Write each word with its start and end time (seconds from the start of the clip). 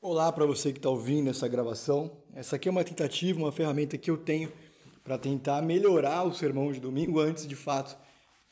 Olá 0.00 0.32
para 0.32 0.46
você 0.46 0.72
que 0.72 0.78
está 0.78 0.88
ouvindo 0.88 1.30
essa 1.30 1.46
gravação. 1.48 2.10
Essa 2.34 2.56
aqui 2.56 2.68
é 2.68 2.70
uma 2.70 2.84
tentativa, 2.84 3.38
uma 3.38 3.52
ferramenta 3.52 3.98
que 3.98 4.10
eu 4.10 4.16
tenho 4.16 4.50
para 5.02 5.18
tentar 5.18 5.62
melhorar 5.62 6.24
o 6.24 6.32
sermão 6.32 6.72
de 6.72 6.80
domingo 6.80 7.20
antes, 7.20 7.46
de 7.46 7.56
fato, 7.56 7.96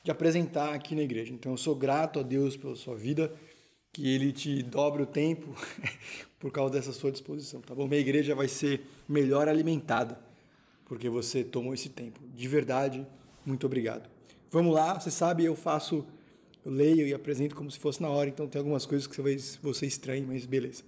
de 0.05 0.11
apresentar 0.11 0.75
aqui 0.75 0.95
na 0.95 1.03
igreja. 1.03 1.33
Então 1.33 1.53
eu 1.53 1.59
sou 1.59 1.75
grato 1.75 2.21
a 2.21 2.23
Deus 2.23 2.57
pela 2.57 2.77
sua 2.77 2.97
vida, 2.97 3.33
que 3.93 4.13
Ele 4.15 4.33
te 4.33 4.63
dobre 4.63 5.03
o 5.03 5.07
tempo 5.07 5.55
por 6.39 6.51
causa 6.51 6.75
dessa 6.75 6.93
sua 6.93 7.11
disposição, 7.11 7.61
tá 7.61 7.75
bom? 7.75 7.87
Minha 7.87 8.01
igreja 8.01 8.35
vai 8.35 8.49
ser 8.49 8.87
melhor 9.09 9.49
alimentada 9.49 10.32
porque 10.93 11.09
você 11.09 11.43
tomou 11.43 11.73
esse 11.73 11.89
tempo. 11.89 12.21
De 12.35 12.47
verdade, 12.47 13.07
muito 13.47 13.65
obrigado. 13.65 14.11
Vamos 14.51 14.75
lá, 14.75 15.01
você 15.01 15.11
sabe, 15.11 15.43
eu 15.43 15.57
faço, 15.57 16.07
eu 16.63 16.71
leio 16.71 17.09
e 17.09 17.15
apresento 17.15 17.55
como 17.55 17.71
se 17.71 17.79
fosse 17.79 18.03
na 18.03 18.11
hora, 18.11 18.29
então 18.29 18.47
tem 18.47 18.59
algumas 18.59 18.85
coisas 18.85 19.07
que 19.07 19.17
talvez 19.17 19.59
você 19.63 19.87
estranhe, 19.87 20.27
mas 20.27 20.45
beleza. 20.45 20.85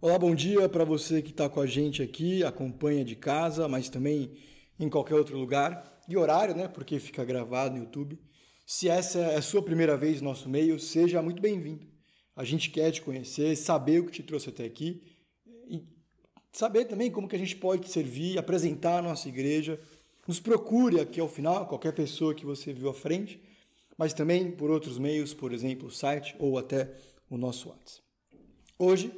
Olá, 0.00 0.18
bom 0.18 0.34
dia 0.34 0.66
para 0.70 0.86
você 0.86 1.20
que 1.20 1.32
está 1.32 1.46
com 1.46 1.60
a 1.60 1.66
gente 1.66 2.02
aqui, 2.02 2.42
acompanha 2.42 3.04
de 3.04 3.14
casa, 3.14 3.68
mas 3.68 3.90
também 3.90 4.32
em 4.80 4.88
qualquer 4.88 5.16
outro 5.16 5.36
lugar. 5.36 6.02
E 6.08 6.16
horário, 6.16 6.56
né? 6.56 6.66
Porque 6.66 6.98
fica 6.98 7.22
gravado 7.26 7.74
no 7.74 7.82
YouTube. 7.82 8.18
Se 8.66 8.88
essa 8.88 9.18
é 9.18 9.36
a 9.36 9.42
sua 9.42 9.62
primeira 9.62 9.98
vez 9.98 10.22
no 10.22 10.30
nosso 10.30 10.48
meio, 10.48 10.80
seja 10.80 11.20
muito 11.20 11.42
bem-vindo. 11.42 11.86
A 12.34 12.42
gente 12.42 12.70
quer 12.70 12.90
te 12.90 13.02
conhecer, 13.02 13.54
saber 13.54 14.00
o 14.00 14.06
que 14.06 14.12
te 14.12 14.22
trouxe 14.22 14.48
até 14.48 14.64
aqui 14.64 15.14
saber 16.54 16.84
também 16.84 17.10
como 17.10 17.28
que 17.28 17.34
a 17.36 17.38
gente 17.38 17.56
pode 17.56 17.90
servir, 17.90 18.38
apresentar 18.38 18.98
a 18.98 19.02
nossa 19.02 19.28
igreja. 19.28 19.78
Nos 20.26 20.40
procure 20.40 21.00
aqui 21.00 21.20
ao 21.20 21.28
final, 21.28 21.66
qualquer 21.66 21.92
pessoa 21.92 22.34
que 22.34 22.46
você 22.46 22.72
viu 22.72 22.88
à 22.88 22.94
frente, 22.94 23.42
mas 23.98 24.14
também 24.14 24.50
por 24.50 24.70
outros 24.70 24.96
meios, 24.98 25.34
por 25.34 25.52
exemplo, 25.52 25.88
o 25.88 25.90
site 25.90 26.34
ou 26.38 26.56
até 26.56 26.94
o 27.28 27.36
nosso 27.36 27.68
WhatsApp. 27.68 28.02
Hoje 28.78 29.12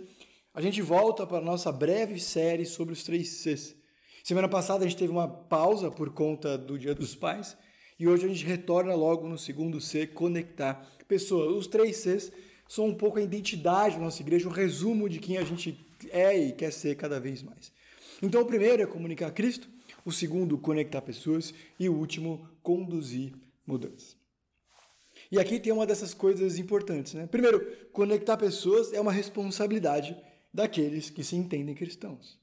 a 0.55 0.61
gente 0.63 0.81
volta 0.81 1.27
para 1.27 1.39
a 1.39 1.43
nossa 1.43 1.71
breve 1.71 2.19
série 2.19 2.65
sobre 2.65 2.95
os 2.95 3.05
três 3.05 3.29
Cs. 3.29 3.77
Semana 4.25 4.49
passada 4.49 4.85
a 4.85 4.89
gente 4.89 4.99
teve 4.99 5.13
uma 5.13 5.29
pausa 5.29 5.91
por 5.91 6.11
conta 6.11 6.57
do 6.57 6.79
Dia 6.79 6.95
dos 6.95 7.15
Pais 7.15 7.57
e 7.99 8.09
hoje 8.09 8.25
a 8.25 8.29
gente 8.29 8.45
retorna 8.45 8.95
logo 8.95 9.29
no 9.29 9.39
segundo 9.39 9.81
C, 9.81 10.07
conectar 10.07 10.87
pessoas. 11.07 11.55
Os 11.55 11.67
três 11.67 11.99
Cs 11.99 12.33
são 12.67 12.87
um 12.87 12.95
pouco 12.95 13.19
a 13.19 13.23
identidade 13.23 13.97
da 13.97 14.03
nossa 14.03 14.23
igreja, 14.23 14.49
um 14.49 14.53
resumo 14.53 15.09
de 15.09 15.19
quem 15.19 15.37
a 15.37 15.45
gente 15.45 15.86
é 16.11 16.37
e 16.37 16.53
quer 16.53 16.73
ser 16.73 16.97
cada 16.97 17.21
vez 17.21 17.43
mais. 17.43 17.73
Então, 18.23 18.41
o 18.43 18.47
primeiro 18.47 18.83
é 18.83 18.87
comunicar 18.87 19.31
Cristo, 19.31 19.69
o 20.05 20.13
segundo, 20.13 20.57
conectar 20.57 21.03
pessoas 21.03 21.53
e 21.79 21.89
o 21.89 21.95
último, 21.95 22.49
conduzir 22.63 23.33
mudanças. 23.67 24.17
E 25.31 25.39
aqui 25.39 25.59
tem 25.59 25.73
uma 25.73 25.87
dessas 25.87 26.15
coisas 26.15 26.59
importantes, 26.59 27.15
né? 27.15 27.27
Primeiro, 27.27 27.61
conectar 27.93 28.37
pessoas 28.37 28.93
é 28.93 29.01
uma 29.01 29.13
responsabilidade 29.13 30.17
daqueles 30.53 31.11
que 31.11 31.25
se 31.25 31.37
entendem 31.37 31.75
cristãos. 31.75 32.39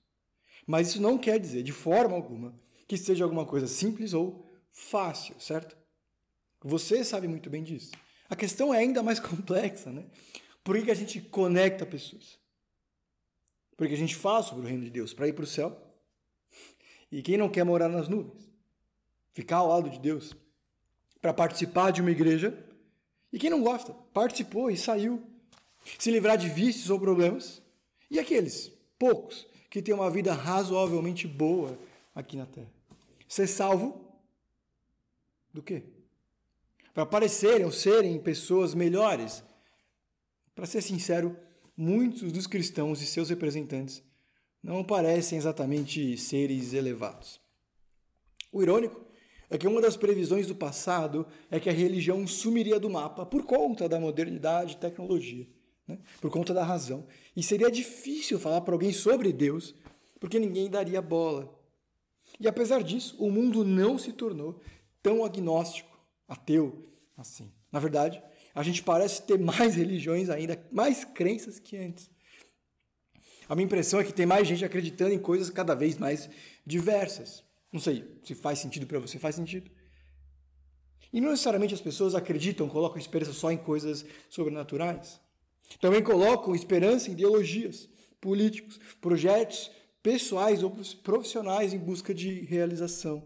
Mas 0.68 0.90
isso 0.90 1.02
não 1.02 1.18
quer 1.18 1.40
dizer, 1.40 1.64
de 1.64 1.72
forma 1.72 2.16
alguma, 2.16 2.54
que 2.88 2.98
seja 2.98 3.24
alguma 3.24 3.46
coisa 3.46 3.68
simples 3.68 4.14
ou 4.14 4.46
fácil, 4.72 5.36
certo? 5.40 5.78
Você 6.62 7.04
sabe 7.04 7.28
muito 7.28 7.50
bem 7.50 7.64
disso. 7.64 7.92
A 8.30 8.36
questão 8.36 8.74
é 8.74 8.80
ainda 8.80 9.04
mais 9.04 9.20
complexa, 9.22 9.92
né? 9.92 10.06
Por 10.64 10.82
que 10.82 10.92
a 10.92 10.96
gente 10.96 11.22
conecta 11.22 11.86
pessoas? 11.86 12.40
Porque 13.76 13.94
a 13.94 13.98
gente 13.98 14.16
fala 14.16 14.44
sobre 14.44 14.66
o 14.66 14.68
reino 14.68 14.84
de 14.84 14.90
Deus 14.90 15.14
para 15.14 15.28
ir 15.28 15.34
para 15.34 15.44
o 15.44 15.48
céu. 15.48 15.76
E 17.12 17.22
quem 17.22 17.38
não 17.38 17.50
quer 17.50 17.64
morar 17.64 17.90
nas 17.90 18.08
nuvens? 18.08 18.50
Ficar 19.34 19.58
ao 19.58 19.68
lado 19.68 19.90
de 19.90 20.00
Deus 20.00 20.36
para 21.22 21.34
participar 21.34 21.92
de 21.92 22.02
uma 22.02 22.12
igreja. 22.12 22.58
E 23.32 23.40
quem 23.40 23.50
não 23.50 23.64
gosta? 23.64 23.94
Participou 24.14 24.70
e 24.70 24.78
saiu. 24.78 25.24
Se 25.98 26.12
livrar 26.12 26.38
de 26.38 26.50
vícios 26.50 26.90
ou 26.90 27.00
problemas 27.00 27.62
e 28.10 28.20
aqueles, 28.20 28.72
poucos, 28.98 29.48
que 29.70 29.82
têm 29.82 29.94
uma 29.94 30.10
vida 30.10 30.34
razoavelmente 30.34 31.28
boa 31.28 31.78
aqui 32.14 32.38
na 32.38 32.46
Terra? 32.46 32.72
Ser 33.28 33.48
salvo 33.48 34.06
do 35.52 35.64
quê? 35.64 35.84
Para 36.94 37.06
parecerem 37.06 37.66
ou 37.66 37.72
serem 37.72 38.20
pessoas 38.20 38.76
melhores? 38.76 39.44
Para 40.54 40.66
ser 40.66 40.82
sincero, 40.82 41.36
muitos 41.76 42.32
dos 42.32 42.48
cristãos 42.48 43.02
e 43.02 43.06
seus 43.06 43.30
representantes 43.30 44.04
não 44.62 44.84
parecem 44.84 45.38
exatamente 45.38 46.18
seres 46.18 46.74
elevados. 46.74 47.40
O 48.52 48.62
irônico 48.62 49.06
é 49.50 49.58
que 49.58 49.68
uma 49.68 49.82
das 49.82 49.98
previsões 49.98 50.48
do 50.48 50.56
passado 50.56 51.28
é 51.52 51.60
que 51.60 51.70
a 51.70 51.74
religião 51.74 52.26
sumiria 52.26 52.80
do 52.80 52.90
mapa 52.90 53.26
por 53.26 53.44
conta 53.44 53.90
da 53.90 54.00
modernidade 54.00 54.74
e 54.74 54.78
tecnologia 54.78 55.48
né? 55.88 56.00
por 56.22 56.32
conta 56.32 56.54
da 56.54 56.64
razão. 56.64 57.06
E 57.36 57.44
seria 57.44 57.70
difícil 57.70 58.40
falar 58.40 58.62
para 58.62 58.74
alguém 58.74 58.92
sobre 58.92 59.32
Deus, 59.32 59.76
porque 60.20 60.40
ninguém 60.40 60.70
daria 60.70 61.02
bola. 61.02 61.54
E 62.40 62.48
apesar 62.48 62.82
disso, 62.84 63.16
o 63.20 63.30
mundo 63.30 63.64
não 63.64 63.98
se 63.98 64.12
tornou 64.12 64.60
tão 65.02 65.24
agnóstico, 65.24 65.98
ateu, 66.28 66.86
assim. 67.18 67.52
Na 67.72 67.80
verdade, 67.80 68.22
a 68.54 68.64
gente 68.64 68.84
parece 68.84 69.22
ter 69.24 69.40
mais 69.40 69.76
religiões 69.78 70.30
ainda, 70.30 70.62
mais 70.72 71.04
crenças 71.04 71.60
que 71.60 71.78
antes. 71.78 72.10
A 73.48 73.56
minha 73.56 73.66
impressão 73.66 74.00
é 74.00 74.04
que 74.04 74.14
tem 74.14 74.26
mais 74.26 74.48
gente 74.48 74.64
acreditando 74.64 75.14
em 75.14 75.20
coisas 75.20 75.50
cada 75.50 75.76
vez 75.76 75.98
mais 75.98 76.30
diversas. 76.66 77.44
Não 77.72 77.80
sei 77.80 78.06
se 78.24 78.36
faz 78.36 78.60
sentido 78.60 78.88
para 78.88 79.00
você, 79.00 79.20
faz 79.20 79.36
sentido. 79.36 79.70
E 81.12 81.20
não 81.20 81.32
necessariamente 81.32 81.74
as 81.74 81.82
pessoas 81.82 82.16
acreditam, 82.16 82.70
colocam 82.70 82.98
esperança 82.98 83.34
só 83.34 83.52
em 83.52 83.58
coisas 83.58 84.06
sobrenaturais. 84.30 85.20
Também 85.80 86.02
colocam 86.02 86.56
esperança 86.56 87.10
em 87.10 87.14
ideologias, 87.14 87.90
políticos, 88.20 88.80
projetos 89.02 89.70
pessoais 90.02 90.64
ou 90.64 90.72
profissionais 91.04 91.74
em 91.74 91.78
busca 91.78 92.14
de 92.14 92.42
realização. 92.42 93.24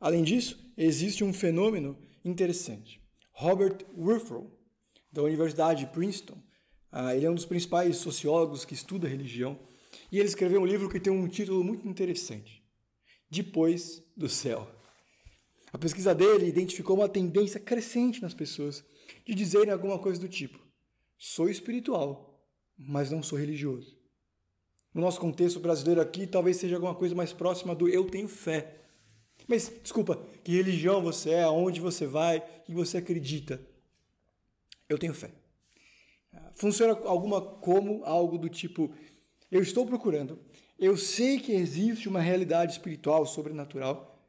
Além 0.00 0.22
disso, 0.22 0.58
existe 0.76 1.24
um 1.24 1.32
fenômeno 1.32 1.96
interessante. 2.24 3.00
Robert 3.32 3.84
Wurfel, 3.96 4.50
da 5.12 5.22
Universidade 5.22 5.84
de 5.84 5.92
Princeton, 5.92 6.40
ah, 6.90 7.14
ele 7.14 7.26
é 7.26 7.30
um 7.30 7.34
dos 7.34 7.44
principais 7.44 7.96
sociólogos 7.96 8.64
que 8.64 8.74
estuda 8.74 9.08
religião, 9.08 9.58
e 10.10 10.18
ele 10.18 10.28
escreveu 10.28 10.60
um 10.60 10.66
livro 10.66 10.88
que 10.88 11.00
tem 11.00 11.12
um 11.12 11.28
título 11.28 11.62
muito 11.64 11.86
interessante: 11.88 12.62
Depois 13.28 14.02
do 14.16 14.28
Céu. 14.28 14.68
A 15.72 15.78
pesquisa 15.78 16.14
dele 16.14 16.46
identificou 16.46 16.96
uma 16.96 17.08
tendência 17.08 17.58
crescente 17.58 18.22
nas 18.22 18.32
pessoas 18.32 18.84
de 19.26 19.34
dizerem 19.34 19.72
alguma 19.72 19.98
coisa 19.98 20.20
do 20.20 20.28
tipo: 20.28 20.58
sou 21.18 21.48
espiritual, 21.48 22.48
mas 22.78 23.10
não 23.10 23.22
sou 23.22 23.38
religioso. 23.38 23.98
No 24.92 25.00
nosso 25.00 25.18
contexto 25.18 25.58
brasileiro 25.58 26.00
aqui, 26.00 26.28
talvez 26.28 26.58
seja 26.58 26.76
alguma 26.76 26.94
coisa 26.94 27.14
mais 27.14 27.32
próxima 27.32 27.74
do 27.74 27.88
eu 27.88 28.04
tenho 28.08 28.28
fé. 28.28 28.83
Mas, 29.46 29.70
desculpa, 29.82 30.18
que 30.42 30.52
religião 30.52 31.02
você 31.02 31.30
é, 31.30 31.42
aonde 31.42 31.80
você 31.80 32.06
vai, 32.06 32.42
que 32.64 32.72
você 32.72 32.98
acredita? 32.98 33.60
Eu 34.88 34.98
tenho 34.98 35.14
fé. 35.14 35.30
Funciona 36.56 36.92
alguma 37.04 37.40
como 37.40 38.04
algo 38.04 38.38
do 38.38 38.48
tipo: 38.48 38.92
eu 39.50 39.62
estou 39.62 39.86
procurando, 39.86 40.38
eu 40.78 40.96
sei 40.96 41.38
que 41.38 41.52
existe 41.52 42.08
uma 42.08 42.20
realidade 42.20 42.72
espiritual, 42.72 43.26
sobrenatural, 43.26 44.22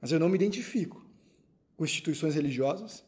mas 0.00 0.12
eu 0.12 0.20
não 0.20 0.28
me 0.28 0.36
identifico 0.36 1.04
com 1.76 1.84
instituições 1.84 2.34
religiosas, 2.34 3.04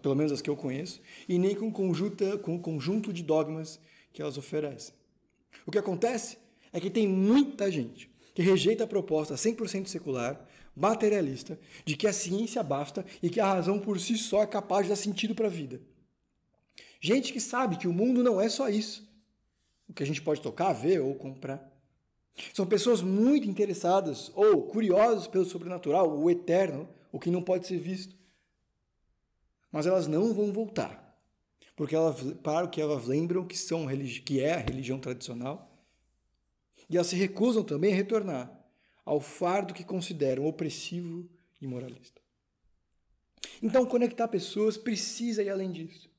pelo 0.00 0.14
menos 0.14 0.32
as 0.32 0.40
que 0.40 0.50
eu 0.50 0.56
conheço, 0.56 1.00
e 1.28 1.38
nem 1.38 1.54
com, 1.54 1.72
conjunta, 1.72 2.38
com 2.38 2.56
o 2.56 2.60
conjunto 2.60 3.12
de 3.12 3.22
dogmas 3.22 3.80
que 4.12 4.22
elas 4.22 4.38
oferecem. 4.38 4.94
O 5.66 5.70
que 5.70 5.78
acontece 5.78 6.38
é 6.72 6.80
que 6.80 6.90
tem 6.90 7.08
muita 7.08 7.70
gente 7.70 8.10
que 8.34 8.42
rejeita 8.42 8.84
a 8.84 8.86
proposta 8.86 9.34
100% 9.34 9.86
secular, 9.86 10.46
materialista, 10.76 11.58
de 11.84 11.96
que 11.96 12.06
a 12.06 12.12
ciência 12.12 12.62
basta 12.62 13.04
e 13.22 13.30
que 13.30 13.40
a 13.40 13.46
razão 13.46 13.78
por 13.78 13.98
si 13.98 14.16
só 14.16 14.42
é 14.42 14.46
capaz 14.46 14.84
de 14.84 14.90
dar 14.90 14.96
sentido 14.96 15.34
para 15.34 15.46
a 15.46 15.50
vida. 15.50 15.80
Gente 17.00 17.32
que 17.32 17.40
sabe 17.40 17.76
que 17.76 17.88
o 17.88 17.92
mundo 17.92 18.22
não 18.22 18.40
é 18.40 18.48
só 18.48 18.68
isso, 18.68 19.08
o 19.88 19.92
que 19.92 20.02
a 20.02 20.06
gente 20.06 20.20
pode 20.20 20.40
tocar, 20.40 20.72
ver 20.72 21.00
ou 21.00 21.14
comprar. 21.14 21.72
São 22.52 22.66
pessoas 22.66 23.00
muito 23.00 23.48
interessadas 23.48 24.30
ou 24.34 24.62
curiosas 24.62 25.26
pelo 25.26 25.44
sobrenatural, 25.44 26.18
o 26.18 26.30
eterno, 26.30 26.86
o 27.10 27.18
que 27.18 27.30
não 27.30 27.40
pode 27.40 27.66
ser 27.66 27.78
visto 27.78 28.14
mas 29.76 29.86
elas 29.86 30.06
não 30.06 30.32
vão 30.32 30.50
voltar. 30.50 31.14
Porque 31.76 31.94
elas, 31.94 32.16
para 32.42 32.66
que 32.66 32.80
elas 32.80 33.04
lembram 33.04 33.44
que, 33.44 33.58
são, 33.58 33.86
que 34.24 34.40
é 34.40 34.54
a 34.54 34.58
religião 34.58 34.98
tradicional, 34.98 35.70
e 36.88 36.96
elas 36.96 37.08
se 37.08 37.16
recusam 37.16 37.62
também 37.62 37.92
a 37.92 37.96
retornar 37.96 38.55
ao 39.06 39.20
fardo 39.20 39.72
que 39.72 39.84
consideram 39.84 40.44
opressivo 40.44 41.26
e 41.60 41.66
moralista. 41.66 42.20
Então, 43.62 43.86
conectar 43.86 44.26
pessoas 44.26 44.76
precisa 44.76 45.42
ir 45.42 45.48
além 45.48 45.70
disso. 45.70 46.10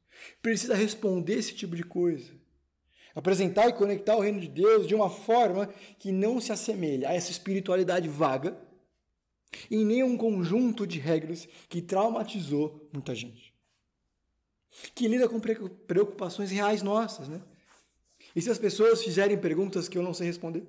Precisa 0.41 0.73
responder 0.73 1.33
esse 1.33 1.53
tipo 1.53 1.75
de 1.75 1.83
coisa. 1.83 2.31
Apresentar 3.13 3.67
e 3.67 3.73
conectar 3.73 4.15
o 4.15 4.21
reino 4.21 4.39
de 4.39 4.47
Deus 4.47 4.87
de 4.87 4.95
uma 4.95 5.09
forma 5.09 5.67
que 5.99 6.11
não 6.11 6.39
se 6.39 6.51
assemelha 6.51 7.09
a 7.09 7.13
essa 7.13 7.29
espiritualidade 7.29 8.07
vaga 8.07 8.57
e 9.69 9.83
nem 9.83 10.03
um 10.03 10.17
conjunto 10.17 10.87
de 10.87 10.99
regras 10.99 11.47
que 11.67 11.81
traumatizou 11.81 12.89
muita 12.93 13.13
gente. 13.13 13.53
Que 14.93 15.07
lida 15.07 15.27
com 15.27 15.39
preocupações 15.39 16.51
reais 16.51 16.81
nossas, 16.81 17.27
né? 17.27 17.41
E 18.35 18.41
se 18.41 18.49
as 18.49 18.59
pessoas 18.59 19.03
fizerem 19.03 19.37
perguntas 19.37 19.89
que 19.89 19.97
eu 19.97 20.03
não 20.03 20.13
sei 20.13 20.27
responder? 20.27 20.65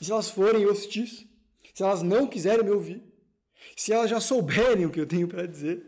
E 0.00 0.04
se 0.04 0.12
elas 0.12 0.30
forem 0.30 0.66
hostis? 0.66 1.26
Se 1.74 1.82
elas 1.82 2.02
não 2.02 2.26
quiserem 2.26 2.64
me 2.64 2.70
ouvir? 2.70 3.02
Se 3.76 3.92
elas 3.92 4.10
já 4.10 4.20
souberem 4.20 4.86
o 4.86 4.90
que 4.90 5.00
eu 5.00 5.06
tenho 5.06 5.28
para 5.28 5.46
dizer? 5.46 5.86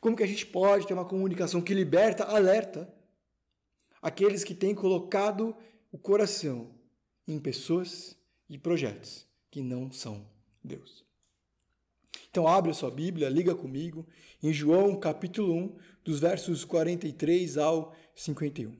Como 0.00 0.16
que 0.16 0.22
a 0.22 0.26
gente 0.26 0.46
pode 0.46 0.86
ter 0.86 0.94
uma 0.94 1.04
comunicação 1.04 1.60
que 1.60 1.74
liberta, 1.74 2.24
alerta 2.24 2.92
aqueles 4.02 4.44
que 4.44 4.54
têm 4.54 4.74
colocado 4.74 5.56
o 5.90 5.98
coração 5.98 6.74
em 7.26 7.38
pessoas 7.38 8.16
e 8.48 8.58
projetos 8.58 9.26
que 9.50 9.62
não 9.62 9.90
são 9.90 10.26
Deus? 10.62 11.04
Então 12.30 12.46
abre 12.46 12.70
a 12.70 12.74
sua 12.74 12.90
Bíblia, 12.90 13.28
liga 13.28 13.54
comigo 13.54 14.06
em 14.42 14.52
João 14.52 14.98
capítulo 14.98 15.52
1, 15.52 15.76
dos 16.04 16.20
versos 16.20 16.64
43 16.64 17.58
ao 17.58 17.94
51. 18.14 18.76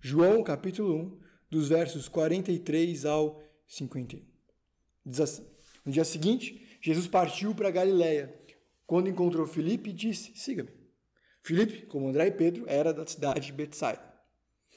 João 0.00 0.42
capítulo 0.42 0.94
1, 0.94 1.18
dos 1.50 1.68
versos 1.68 2.08
43 2.08 3.04
ao 3.04 3.42
51. 3.66 4.22
Diz 5.04 5.20
assim: 5.20 5.46
No 5.84 5.92
dia 5.92 6.04
seguinte, 6.04 6.78
Jesus 6.80 7.06
partiu 7.06 7.54
para 7.54 7.70
Galiléia 7.70 8.38
quando 8.88 9.10
encontrou 9.10 9.46
Filipe, 9.46 9.92
disse: 9.92 10.32
Siga-me. 10.34 10.70
Filipe, 11.42 11.86
como 11.86 12.08
André 12.08 12.28
e 12.28 12.30
Pedro, 12.30 12.64
era 12.66 12.92
da 12.92 13.06
cidade 13.06 13.46
de 13.46 13.52
Betsaida. 13.52 14.02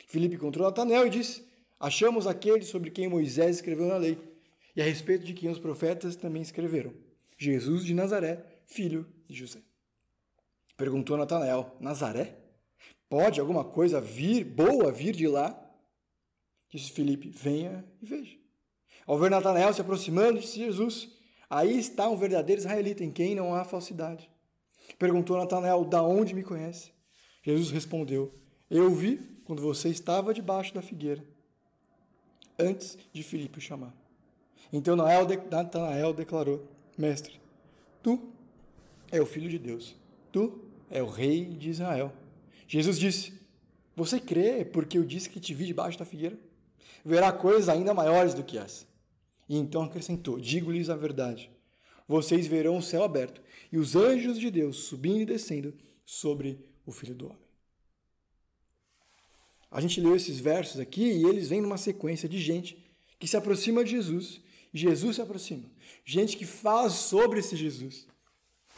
Filipe 0.07 0.35
encontrou 0.35 0.65
Natanael 0.65 1.07
e 1.07 1.09
disse: 1.09 1.47
Achamos 1.79 2.27
aquele 2.27 2.63
sobre 2.63 2.91
quem 2.91 3.07
Moisés 3.07 3.55
escreveu 3.55 3.87
na 3.87 3.97
lei, 3.97 4.17
e 4.75 4.81
a 4.81 4.85
respeito 4.85 5.23
de 5.23 5.33
quem 5.33 5.49
os 5.49 5.59
profetas 5.59 6.17
também 6.17 6.41
escreveram: 6.41 6.93
Jesus 7.37 7.85
de 7.85 7.93
Nazaré, 7.93 8.43
filho 8.65 9.07
de 9.27 9.35
José. 9.35 9.59
Perguntou 10.75 11.15
Natanael: 11.17 11.75
Nazaré? 11.79 12.37
Pode 13.09 13.39
alguma 13.39 13.63
coisa 13.63 14.01
vir, 14.01 14.43
boa 14.43 14.91
vir 14.91 15.15
de 15.15 15.27
lá? 15.27 15.60
Disse 16.71 16.91
Filipe: 16.91 17.29
Venha 17.29 17.85
e 18.01 18.05
veja. 18.05 18.37
Ao 19.05 19.19
ver 19.19 19.29
Natanael 19.29 19.73
se 19.73 19.81
aproximando, 19.81 20.39
disse 20.39 20.57
Jesus: 20.57 21.09
Aí 21.49 21.77
está 21.77 22.09
um 22.09 22.15
verdadeiro 22.15 22.61
israelita, 22.61 23.03
em 23.03 23.11
quem 23.11 23.35
não 23.35 23.53
há 23.53 23.65
falsidade. 23.65 24.29
Perguntou 24.97 25.37
Natanael: 25.37 25.83
Da 25.83 26.01
onde 26.01 26.33
me 26.33 26.43
conhece? 26.43 26.93
Jesus 27.43 27.71
respondeu: 27.71 28.33
Eu 28.69 28.89
vi 28.89 29.17
quando 29.43 29.61
você 29.61 29.89
estava 29.89 30.33
debaixo 30.33 30.73
da 30.73 30.81
figueira, 30.81 31.23
antes 32.57 32.97
de 33.11 33.21
Filipe 33.21 33.57
o 33.57 33.61
chamar. 33.61 33.93
Então 34.71 34.95
Natanael 34.95 36.13
declarou: 36.13 36.65
Mestre, 36.97 37.37
tu 38.01 38.31
é 39.11 39.19
o 39.19 39.25
filho 39.25 39.49
de 39.49 39.59
Deus, 39.59 39.93
tu 40.31 40.63
é 40.89 41.03
o 41.03 41.07
rei 41.07 41.43
de 41.43 41.69
Israel. 41.69 42.13
Jesus 42.65 42.97
disse: 42.97 43.33
Você 43.93 44.21
crê 44.21 44.63
porque 44.63 44.97
eu 44.97 45.03
disse 45.03 45.29
que 45.29 45.41
te 45.41 45.53
vi 45.53 45.65
debaixo 45.65 45.99
da 45.99 46.05
figueira? 46.05 46.37
Verá 47.03 47.31
coisas 47.31 47.69
ainda 47.69 47.93
maiores 47.93 48.33
do 48.33 48.43
que 48.43 48.57
essa. 48.57 48.85
E 49.47 49.57
então 49.57 49.83
acrescentou: 49.83 50.39
Digo-lhes 50.39 50.89
a 50.89 50.95
verdade. 50.95 51.51
Vocês 52.07 52.47
verão 52.47 52.77
o 52.77 52.81
céu 52.81 53.03
aberto 53.03 53.41
e 53.71 53.77
os 53.77 53.95
anjos 53.95 54.37
de 54.37 54.51
Deus 54.51 54.77
subindo 54.77 55.21
e 55.21 55.25
descendo 55.25 55.73
sobre 56.05 56.59
o 56.85 56.91
Filho 56.91 57.15
do 57.15 57.25
Homem. 57.27 57.37
A 59.69 59.79
gente 59.79 60.01
leu 60.01 60.15
esses 60.15 60.39
versos 60.39 60.79
aqui 60.79 61.03
e 61.03 61.23
eles 61.23 61.47
vêm 61.47 61.61
numa 61.61 61.77
sequência 61.77 62.27
de 62.27 62.39
gente 62.39 62.77
que 63.17 63.27
se 63.27 63.37
aproxima 63.37 63.83
de 63.83 63.91
Jesus 63.91 64.41
Jesus 64.73 65.15
se 65.17 65.21
aproxima. 65.21 65.69
Gente 66.05 66.37
que 66.37 66.45
fala 66.45 66.89
sobre 66.89 67.39
esse 67.39 67.55
Jesus. 67.55 68.07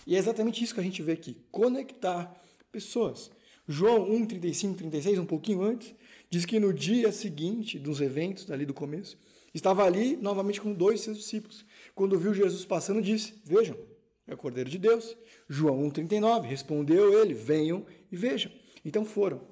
E 0.05 0.15
é 0.15 0.19
exatamente 0.19 0.63
isso 0.63 0.73
que 0.73 0.79
a 0.79 0.83
gente 0.83 1.01
vê 1.01 1.13
aqui: 1.13 1.37
conectar 1.51 2.33
pessoas. 2.71 3.31
João 3.67 4.11
1, 4.11 4.25
35, 4.25 4.77
36, 4.77 5.19
um 5.19 5.25
pouquinho 5.25 5.61
antes, 5.61 5.93
diz 6.33 6.45
que 6.45 6.59
no 6.59 6.73
dia 6.73 7.11
seguinte 7.11 7.77
dos 7.77 8.01
eventos 8.01 8.49
ali 8.49 8.65
do 8.65 8.73
começo, 8.73 9.17
Estava 9.53 9.85
ali 9.85 10.17
novamente 10.17 10.59
com 10.59 10.73
dois 10.73 11.01
seus 11.01 11.17
discípulos. 11.17 11.63
Quando 11.93 12.17
viu 12.17 12.33
Jesus 12.33 12.65
passando, 12.65 13.01
disse: 13.01 13.35
Vejam, 13.45 13.77
é 14.25 14.33
o 14.33 14.37
Cordeiro 14.37 14.69
de 14.69 14.79
Deus. 14.79 15.15
João 15.47 15.83
1,39. 15.91 16.47
Respondeu 16.47 17.21
ele: 17.21 17.35
Venham 17.35 17.85
e 18.11 18.17
vejam. 18.17 18.51
Então 18.83 19.05
foram. 19.05 19.47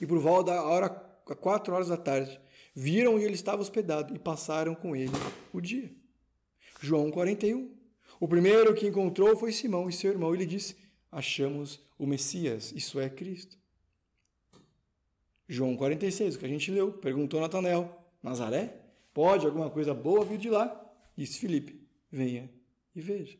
E 0.00 0.06
por 0.06 0.18
volta 0.18 0.52
da 0.52 0.64
hora, 0.64 0.88
quatro 0.88 1.72
horas 1.72 1.88
da 1.88 1.96
tarde, 1.96 2.40
viram 2.74 3.20
e 3.20 3.24
ele 3.24 3.34
estava 3.34 3.62
hospedado 3.62 4.14
e 4.14 4.18
passaram 4.18 4.74
com 4.74 4.96
ele 4.96 5.12
o 5.52 5.60
dia. 5.60 5.92
João 6.80 7.10
41. 7.10 7.70
O 8.18 8.26
primeiro 8.26 8.74
que 8.74 8.86
encontrou 8.86 9.36
foi 9.36 9.52
Simão 9.52 9.88
e 9.88 9.92
seu 9.92 10.10
irmão. 10.10 10.34
E 10.34 10.38
lhe 10.38 10.46
disse: 10.46 10.74
Achamos 11.12 11.78
o 11.96 12.04
Messias, 12.04 12.72
isso 12.72 12.98
é 12.98 13.08
Cristo. 13.08 13.59
João 15.52 15.76
46, 15.76 16.36
o 16.36 16.38
que 16.38 16.46
a 16.46 16.48
gente 16.48 16.70
leu, 16.70 16.92
perguntou 16.92 17.40
Natanael: 17.40 18.06
Nazaré? 18.22 18.72
Pode 19.12 19.44
alguma 19.44 19.68
coisa 19.68 19.92
boa 19.92 20.24
vir 20.24 20.38
de 20.38 20.48
lá? 20.48 20.80
Disse 21.16 21.40
Felipe: 21.40 21.84
venha 22.08 22.48
e 22.94 23.00
veja. 23.00 23.36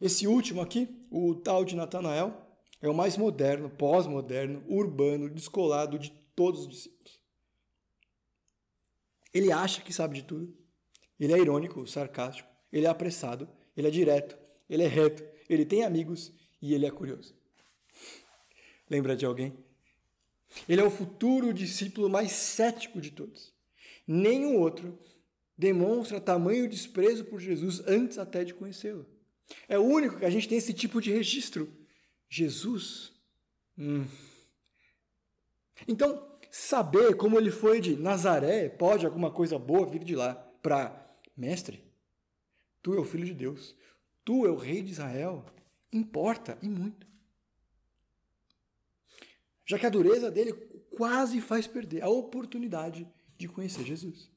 Esse 0.00 0.26
último 0.26 0.60
aqui, 0.60 0.88
o 1.12 1.32
tal 1.36 1.64
de 1.64 1.76
Natanael, 1.76 2.36
é 2.82 2.88
o 2.88 2.94
mais 2.94 3.16
moderno, 3.16 3.70
pós-moderno, 3.70 4.64
urbano, 4.66 5.30
descolado 5.30 5.96
de 5.96 6.10
todos 6.34 6.62
os 6.62 6.68
discípulos. 6.68 7.20
Ele 9.32 9.52
acha 9.52 9.80
que 9.80 9.92
sabe 9.92 10.16
de 10.16 10.24
tudo. 10.24 10.52
Ele 11.20 11.32
é 11.32 11.38
irônico, 11.38 11.86
sarcástico, 11.86 12.48
ele 12.72 12.86
é 12.86 12.90
apressado, 12.90 13.48
ele 13.76 13.86
é 13.86 13.90
direto, 13.92 14.36
ele 14.68 14.82
é 14.82 14.88
reto, 14.88 15.24
ele 15.48 15.64
tem 15.64 15.84
amigos 15.84 16.32
e 16.60 16.74
ele 16.74 16.84
é 16.84 16.90
curioso. 16.90 17.32
Lembra 18.90 19.14
de 19.16 19.24
alguém? 19.24 19.56
Ele 20.68 20.80
é 20.80 20.84
o 20.84 20.90
futuro 20.90 21.52
discípulo 21.52 22.08
mais 22.08 22.32
cético 22.32 23.00
de 23.00 23.10
todos 23.10 23.54
nenhum 24.06 24.58
outro 24.58 24.98
demonstra 25.56 26.20
tamanho 26.20 26.68
desprezo 26.68 27.24
por 27.24 27.40
Jesus 27.40 27.80
antes 27.86 28.18
até 28.18 28.44
de 28.44 28.54
conhecê-lo. 28.54 29.06
É 29.68 29.78
o 29.78 29.82
único 29.84 30.18
que 30.18 30.24
a 30.24 30.30
gente 30.30 30.48
tem 30.48 30.58
esse 30.58 30.72
tipo 30.72 31.00
de 31.00 31.12
registro. 31.12 31.72
Jesus. 32.28 33.12
Hum. 33.78 34.04
Então, 35.86 36.38
saber 36.50 37.16
como 37.16 37.38
ele 37.38 37.50
foi 37.50 37.80
de 37.80 37.96
Nazaré, 37.96 38.68
pode 38.68 39.04
alguma 39.04 39.30
coisa 39.30 39.58
boa 39.58 39.86
vir 39.86 40.02
de 40.02 40.16
lá, 40.16 40.34
para 40.62 41.00
mestre, 41.36 41.84
tu 42.82 42.94
é 42.94 42.98
o 42.98 43.04
filho 43.04 43.24
de 43.24 43.34
Deus, 43.34 43.76
tu 44.24 44.46
é 44.46 44.50
o 44.50 44.56
rei 44.56 44.82
de 44.82 44.92
Israel, 44.92 45.44
importa 45.92 46.56
e 46.62 46.68
muito. 46.68 47.06
Já 49.64 49.78
que 49.78 49.86
a 49.86 49.90
dureza 49.90 50.30
dele 50.30 50.52
quase 50.96 51.40
faz 51.40 51.66
perder 51.66 52.02
a 52.02 52.08
oportunidade 52.08 53.06
de 53.36 53.48
conhecer 53.48 53.84
Jesus. 53.84 54.30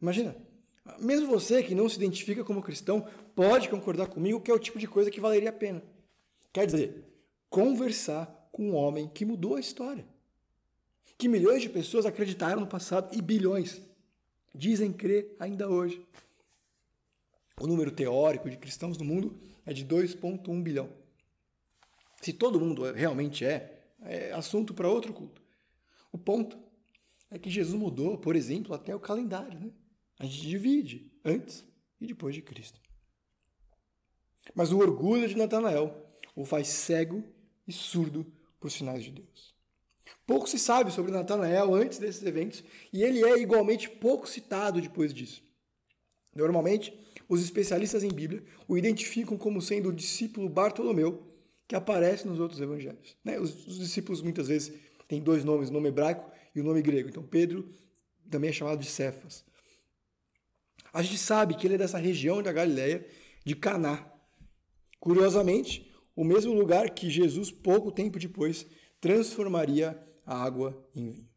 Imagina, 0.00 0.36
mesmo 0.98 1.28
você 1.28 1.62
que 1.62 1.74
não 1.74 1.88
se 1.88 1.96
identifica 1.96 2.44
como 2.44 2.62
cristão 2.62 3.06
pode 3.34 3.68
concordar 3.68 4.06
comigo 4.06 4.40
que 4.40 4.50
é 4.50 4.54
o 4.54 4.58
tipo 4.58 4.78
de 4.78 4.86
coisa 4.86 5.10
que 5.10 5.20
valeria 5.20 5.50
a 5.50 5.52
pena. 5.52 5.82
Quer 6.52 6.66
dizer, 6.66 7.04
conversar 7.48 8.48
com 8.52 8.70
um 8.70 8.74
homem 8.74 9.08
que 9.08 9.24
mudou 9.24 9.56
a 9.56 9.60
história. 9.60 10.06
Que 11.18 11.28
milhões 11.28 11.62
de 11.62 11.68
pessoas 11.68 12.06
acreditaram 12.06 12.60
no 12.60 12.66
passado 12.66 13.14
e 13.16 13.20
bilhões 13.20 13.80
dizem 14.54 14.92
crer 14.92 15.34
ainda 15.38 15.68
hoje. 15.68 16.04
O 17.60 17.66
número 17.66 17.90
teórico 17.90 18.50
de 18.50 18.56
cristãos 18.56 18.98
no 18.98 19.04
mundo 19.04 19.36
é 19.64 19.72
de 19.72 19.84
2,1 19.84 20.62
bilhão. 20.62 20.88
Se 22.20 22.32
todo 22.32 22.60
mundo 22.60 22.92
realmente 22.92 23.44
é, 23.44 23.83
é 24.04 24.32
assunto 24.32 24.74
para 24.74 24.88
outro 24.88 25.12
culto. 25.12 25.42
O 26.12 26.18
ponto 26.18 26.58
é 27.30 27.38
que 27.38 27.50
Jesus 27.50 27.78
mudou, 27.78 28.18
por 28.18 28.36
exemplo, 28.36 28.74
até 28.74 28.94
o 28.94 29.00
calendário. 29.00 29.58
Né? 29.58 29.70
A 30.18 30.24
gente 30.24 30.42
divide 30.42 31.12
antes 31.24 31.64
e 32.00 32.06
depois 32.06 32.34
de 32.34 32.42
Cristo. 32.42 32.80
Mas 34.54 34.72
o 34.72 34.78
orgulho 34.78 35.28
de 35.28 35.36
Natanael 35.36 36.04
o 36.36 36.44
faz 36.44 36.68
cego 36.68 37.24
e 37.66 37.72
surdo 37.72 38.26
os 38.64 38.72
sinais 38.72 39.04
de 39.04 39.10
Deus. 39.10 39.54
Pouco 40.26 40.48
se 40.48 40.58
sabe 40.58 40.90
sobre 40.90 41.12
Natanael 41.12 41.74
antes 41.74 41.98
desses 41.98 42.22
eventos 42.22 42.64
e 42.92 43.02
ele 43.02 43.22
é 43.22 43.38
igualmente 43.38 43.90
pouco 43.90 44.26
citado 44.26 44.80
depois 44.80 45.12
disso. 45.12 45.42
Normalmente, 46.34 46.98
os 47.28 47.42
especialistas 47.42 48.02
em 48.02 48.08
Bíblia 48.08 48.42
o 48.66 48.76
identificam 48.76 49.36
como 49.36 49.60
sendo 49.60 49.90
o 49.90 49.92
discípulo 49.92 50.48
Bartolomeu, 50.48 51.22
que 51.66 51.74
aparece 51.74 52.26
nos 52.26 52.38
outros 52.38 52.60
evangelhos. 52.60 53.16
Né? 53.24 53.38
Os, 53.38 53.66
os 53.66 53.78
discípulos 53.78 54.20
muitas 54.22 54.48
vezes 54.48 54.78
têm 55.08 55.22
dois 55.22 55.44
nomes, 55.44 55.70
nome 55.70 55.88
hebraico 55.88 56.30
e 56.54 56.60
o 56.60 56.64
nome 56.64 56.82
grego. 56.82 57.08
Então, 57.08 57.22
Pedro 57.22 57.68
também 58.30 58.50
é 58.50 58.52
chamado 58.52 58.78
de 58.78 58.86
Cefas. 58.86 59.44
A 60.92 61.02
gente 61.02 61.18
sabe 61.18 61.54
que 61.54 61.66
ele 61.66 61.74
é 61.74 61.78
dessa 61.78 61.98
região 61.98 62.42
da 62.42 62.52
Galileia, 62.52 63.06
de 63.44 63.54
Caná. 63.54 64.10
Curiosamente, 65.00 65.92
o 66.14 66.24
mesmo 66.24 66.52
lugar 66.52 66.90
que 66.90 67.10
Jesus, 67.10 67.50
pouco 67.50 67.90
tempo 67.90 68.18
depois, 68.18 68.66
transformaria 69.00 70.00
a 70.24 70.42
água 70.42 70.86
em 70.94 71.10
vinho. 71.10 71.28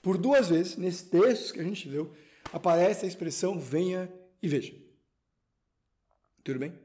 Por 0.00 0.16
duas 0.16 0.48
vezes, 0.48 0.76
nesse 0.76 1.08
texto 1.10 1.52
que 1.52 1.60
a 1.60 1.64
gente 1.64 1.88
leu, 1.88 2.12
aparece 2.52 3.04
a 3.04 3.08
expressão 3.08 3.58
venha 3.58 4.10
e 4.42 4.48
veja. 4.48 4.74
Tudo 6.42 6.58
bem? 6.58 6.83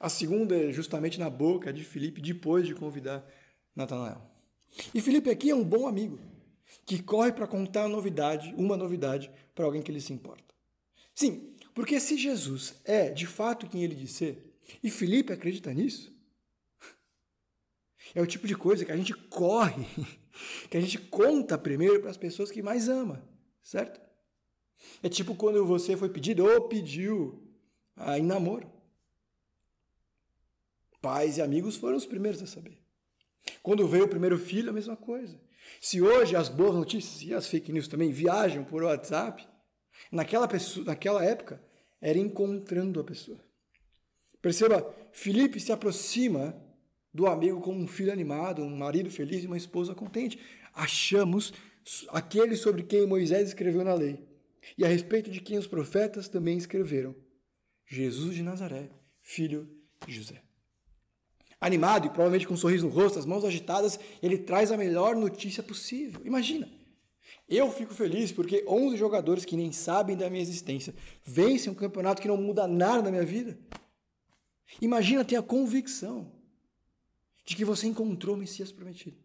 A 0.00 0.08
segunda 0.08 0.56
é 0.56 0.72
justamente 0.72 1.18
na 1.18 1.28
boca 1.28 1.72
de 1.72 1.82
Filipe, 1.82 2.20
depois 2.20 2.66
de 2.66 2.74
convidar 2.74 3.26
Natanael. 3.74 4.20
E 4.94 5.00
Filipe 5.00 5.30
aqui 5.30 5.50
é 5.50 5.54
um 5.54 5.64
bom 5.64 5.88
amigo, 5.88 6.18
que 6.86 7.02
corre 7.02 7.32
para 7.32 7.46
contar 7.46 7.82
uma 7.82 7.88
novidade, 7.88 8.54
uma 8.56 8.76
novidade 8.76 9.30
para 9.54 9.64
alguém 9.64 9.82
que 9.82 9.90
ele 9.90 10.00
se 10.00 10.12
importa. 10.12 10.54
Sim, 11.14 11.54
porque 11.74 11.98
se 11.98 12.16
Jesus 12.16 12.74
é 12.84 13.10
de 13.10 13.26
fato 13.26 13.66
quem 13.66 13.82
ele 13.82 13.94
diz 13.94 14.12
ser, 14.12 14.56
e 14.82 14.90
Filipe 14.90 15.32
acredita 15.32 15.72
nisso, 15.72 16.14
é 18.14 18.22
o 18.22 18.26
tipo 18.26 18.46
de 18.46 18.54
coisa 18.54 18.84
que 18.84 18.92
a 18.92 18.96
gente 18.96 19.14
corre, 19.14 19.84
que 20.70 20.76
a 20.76 20.80
gente 20.80 20.98
conta 20.98 21.58
primeiro 21.58 22.00
para 22.00 22.10
as 22.10 22.16
pessoas 22.16 22.50
que 22.50 22.62
mais 22.62 22.88
ama, 22.88 23.26
certo? 23.62 24.00
É 25.02 25.08
tipo 25.08 25.34
quando 25.34 25.64
você 25.66 25.96
foi 25.96 26.08
pedido 26.08 26.44
ou 26.46 26.68
pediu 26.68 27.42
em 28.16 28.22
namoro. 28.22 28.77
Pais 31.00 31.38
e 31.38 31.42
amigos 31.42 31.76
foram 31.76 31.96
os 31.96 32.06
primeiros 32.06 32.42
a 32.42 32.46
saber. 32.46 32.78
Quando 33.62 33.86
veio 33.86 34.04
o 34.04 34.08
primeiro 34.08 34.38
filho, 34.38 34.70
a 34.70 34.72
mesma 34.72 34.96
coisa. 34.96 35.40
Se 35.80 36.00
hoje 36.00 36.34
as 36.34 36.48
boas 36.48 36.74
notícias 36.74 37.22
e 37.22 37.34
as 37.34 37.46
fake 37.46 37.72
news 37.72 37.88
também 37.88 38.10
viajam 38.10 38.64
por 38.64 38.82
WhatsApp, 38.82 39.46
naquela, 40.10 40.48
pessoa, 40.48 40.86
naquela 40.86 41.24
época 41.24 41.62
era 42.00 42.18
encontrando 42.18 43.00
a 43.00 43.04
pessoa. 43.04 43.38
Perceba, 44.40 44.94
Felipe 45.12 45.60
se 45.60 45.72
aproxima 45.72 46.56
do 47.12 47.26
amigo 47.26 47.60
como 47.60 47.80
um 47.80 47.88
filho 47.88 48.12
animado, 48.12 48.62
um 48.62 48.76
marido 48.76 49.10
feliz 49.10 49.42
e 49.42 49.46
uma 49.46 49.56
esposa 49.56 49.94
contente. 49.94 50.38
Achamos 50.74 51.52
aquele 52.10 52.56
sobre 52.56 52.82
quem 52.82 53.06
Moisés 53.06 53.48
escreveu 53.48 53.84
na 53.84 53.94
lei 53.94 54.26
e 54.76 54.84
a 54.84 54.88
respeito 54.88 55.30
de 55.30 55.40
quem 55.40 55.58
os 55.58 55.66
profetas 55.66 56.28
também 56.28 56.56
escreveram: 56.56 57.14
Jesus 57.86 58.34
de 58.34 58.42
Nazaré, 58.42 58.90
filho 59.22 59.68
de 60.06 60.12
José. 60.12 60.47
Animado 61.60 62.06
e 62.06 62.10
provavelmente 62.10 62.46
com 62.46 62.54
um 62.54 62.56
sorriso 62.56 62.86
no 62.86 62.92
rosto, 62.92 63.18
as 63.18 63.26
mãos 63.26 63.44
agitadas, 63.44 63.98
ele 64.22 64.38
traz 64.38 64.70
a 64.70 64.76
melhor 64.76 65.16
notícia 65.16 65.62
possível. 65.62 66.20
Imagina! 66.24 66.68
Eu 67.48 67.70
fico 67.72 67.94
feliz 67.94 68.30
porque 68.30 68.64
11 68.68 68.96
jogadores 68.96 69.44
que 69.44 69.56
nem 69.56 69.72
sabem 69.72 70.16
da 70.16 70.28
minha 70.28 70.42
existência 70.42 70.94
vencem 71.24 71.72
um 71.72 71.74
campeonato 71.74 72.20
que 72.20 72.28
não 72.28 72.36
muda 72.36 72.66
nada 72.66 73.02
na 73.02 73.10
minha 73.10 73.24
vida. 73.24 73.58
Imagina 74.82 75.24
ter 75.24 75.36
a 75.36 75.42
convicção 75.42 76.30
de 77.44 77.56
que 77.56 77.64
você 77.64 77.86
encontrou 77.86 78.36
o 78.36 78.38
Messias 78.38 78.70
prometido. 78.70 79.16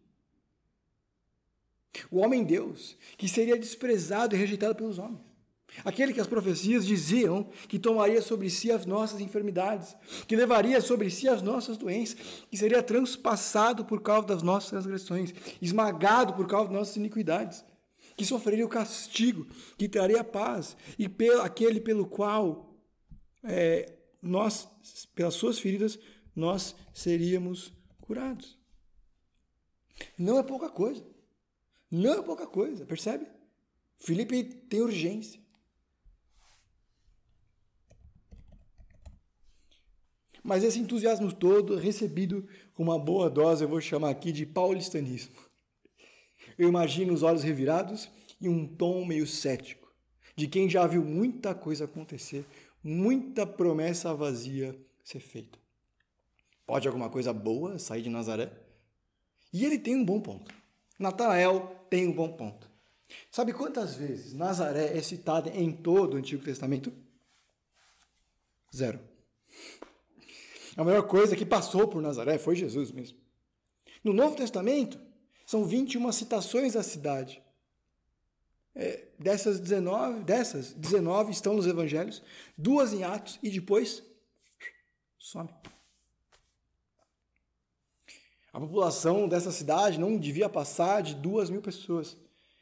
O 2.10 2.18
homem 2.18 2.42
Deus, 2.42 2.96
que 3.16 3.28
seria 3.28 3.58
desprezado 3.58 4.34
e 4.34 4.38
rejeitado 4.38 4.74
pelos 4.74 4.98
homens. 4.98 5.33
Aquele 5.82 6.12
que 6.12 6.20
as 6.20 6.26
profecias 6.26 6.86
diziam 6.86 7.44
que 7.68 7.78
tomaria 7.78 8.22
sobre 8.22 8.48
si 8.50 8.70
as 8.70 8.86
nossas 8.86 9.20
enfermidades, 9.20 9.96
que 10.28 10.36
levaria 10.36 10.80
sobre 10.80 11.10
si 11.10 11.28
as 11.28 11.42
nossas 11.42 11.76
doenças, 11.76 12.16
que 12.50 12.56
seria 12.56 12.82
transpassado 12.82 13.84
por 13.84 14.00
causa 14.00 14.28
das 14.28 14.42
nossas 14.42 14.70
transgressões, 14.70 15.34
esmagado 15.60 16.34
por 16.34 16.46
causa 16.46 16.68
das 16.68 16.78
nossas 16.78 16.96
iniquidades, 16.96 17.64
que 18.16 18.24
sofreria 18.24 18.64
o 18.64 18.68
castigo, 18.68 19.46
que 19.76 19.88
traria 19.88 20.22
paz, 20.22 20.76
e 20.98 21.08
pelo, 21.08 21.42
aquele 21.42 21.80
pelo 21.80 22.06
qual 22.06 22.78
é, 23.42 23.92
nós, 24.22 24.68
pelas 25.14 25.34
suas 25.34 25.58
feridas, 25.58 25.98
nós 26.36 26.76
seríamos 26.92 27.72
curados. 28.00 28.58
Não 30.16 30.38
é 30.38 30.42
pouca 30.42 30.68
coisa. 30.68 31.04
Não 31.90 32.14
é 32.14 32.22
pouca 32.22 32.46
coisa, 32.46 32.84
percebe? 32.84 33.26
Felipe 33.98 34.42
tem 34.42 34.80
urgência. 34.80 35.43
Mas 40.44 40.62
esse 40.62 40.78
entusiasmo 40.78 41.32
todo 41.32 41.76
recebido 41.76 42.46
com 42.74 42.82
uma 42.82 42.98
boa 42.98 43.30
dose, 43.30 43.64
eu 43.64 43.68
vou 43.68 43.80
chamar 43.80 44.10
aqui 44.10 44.30
de 44.30 44.44
paulistanismo. 44.44 45.34
Eu 46.58 46.68
imagino 46.68 47.14
os 47.14 47.22
olhos 47.22 47.42
revirados 47.42 48.10
e 48.38 48.46
um 48.46 48.66
tom 48.66 49.06
meio 49.06 49.26
cético, 49.26 49.90
de 50.36 50.46
quem 50.46 50.68
já 50.68 50.86
viu 50.86 51.02
muita 51.02 51.54
coisa 51.54 51.86
acontecer, 51.86 52.44
muita 52.82 53.46
promessa 53.46 54.14
vazia 54.14 54.78
ser 55.02 55.20
feita. 55.20 55.58
Pode 56.66 56.86
alguma 56.86 57.08
coisa 57.08 57.32
boa 57.32 57.78
sair 57.78 58.02
de 58.02 58.10
Nazaré? 58.10 58.52
E 59.50 59.64
ele 59.64 59.78
tem 59.78 59.96
um 59.96 60.04
bom 60.04 60.20
ponto. 60.20 60.54
Natanael 60.98 61.86
tem 61.88 62.06
um 62.06 62.12
bom 62.12 62.32
ponto. 62.32 62.70
Sabe 63.30 63.52
quantas 63.52 63.94
vezes 63.94 64.34
Nazaré 64.34 64.96
é 64.96 65.00
citada 65.00 65.48
em 65.50 65.72
todo 65.72 66.14
o 66.14 66.16
Antigo 66.16 66.44
Testamento? 66.44 66.92
Zero. 68.74 69.00
A 70.76 70.82
maior 70.82 71.02
coisa 71.02 71.36
que 71.36 71.46
passou 71.46 71.86
por 71.86 72.02
Nazaré 72.02 72.38
foi 72.38 72.56
Jesus 72.56 72.90
mesmo. 72.90 73.18
No 74.02 74.12
Novo 74.12 74.36
Testamento, 74.36 74.98
são 75.46 75.64
21 75.64 76.10
citações 76.12 76.72
da 76.72 76.82
cidade. 76.82 77.42
É, 78.74 79.06
dessas 79.18 79.60
19, 79.60 80.24
dessas 80.24 80.72
19 80.72 81.30
estão 81.30 81.54
nos 81.54 81.66
evangelhos, 81.66 82.20
duas 82.58 82.92
em 82.92 83.04
Atos 83.04 83.38
e 83.40 83.48
depois 83.48 84.02
some. 85.16 85.48
A 88.52 88.60
população 88.60 89.28
dessa 89.28 89.52
cidade 89.52 89.98
não 89.98 90.16
devia 90.16 90.48
passar 90.48 91.02
de 91.02 91.14
duas 91.14 91.50
mil 91.50 91.62
pessoas, 91.62 92.16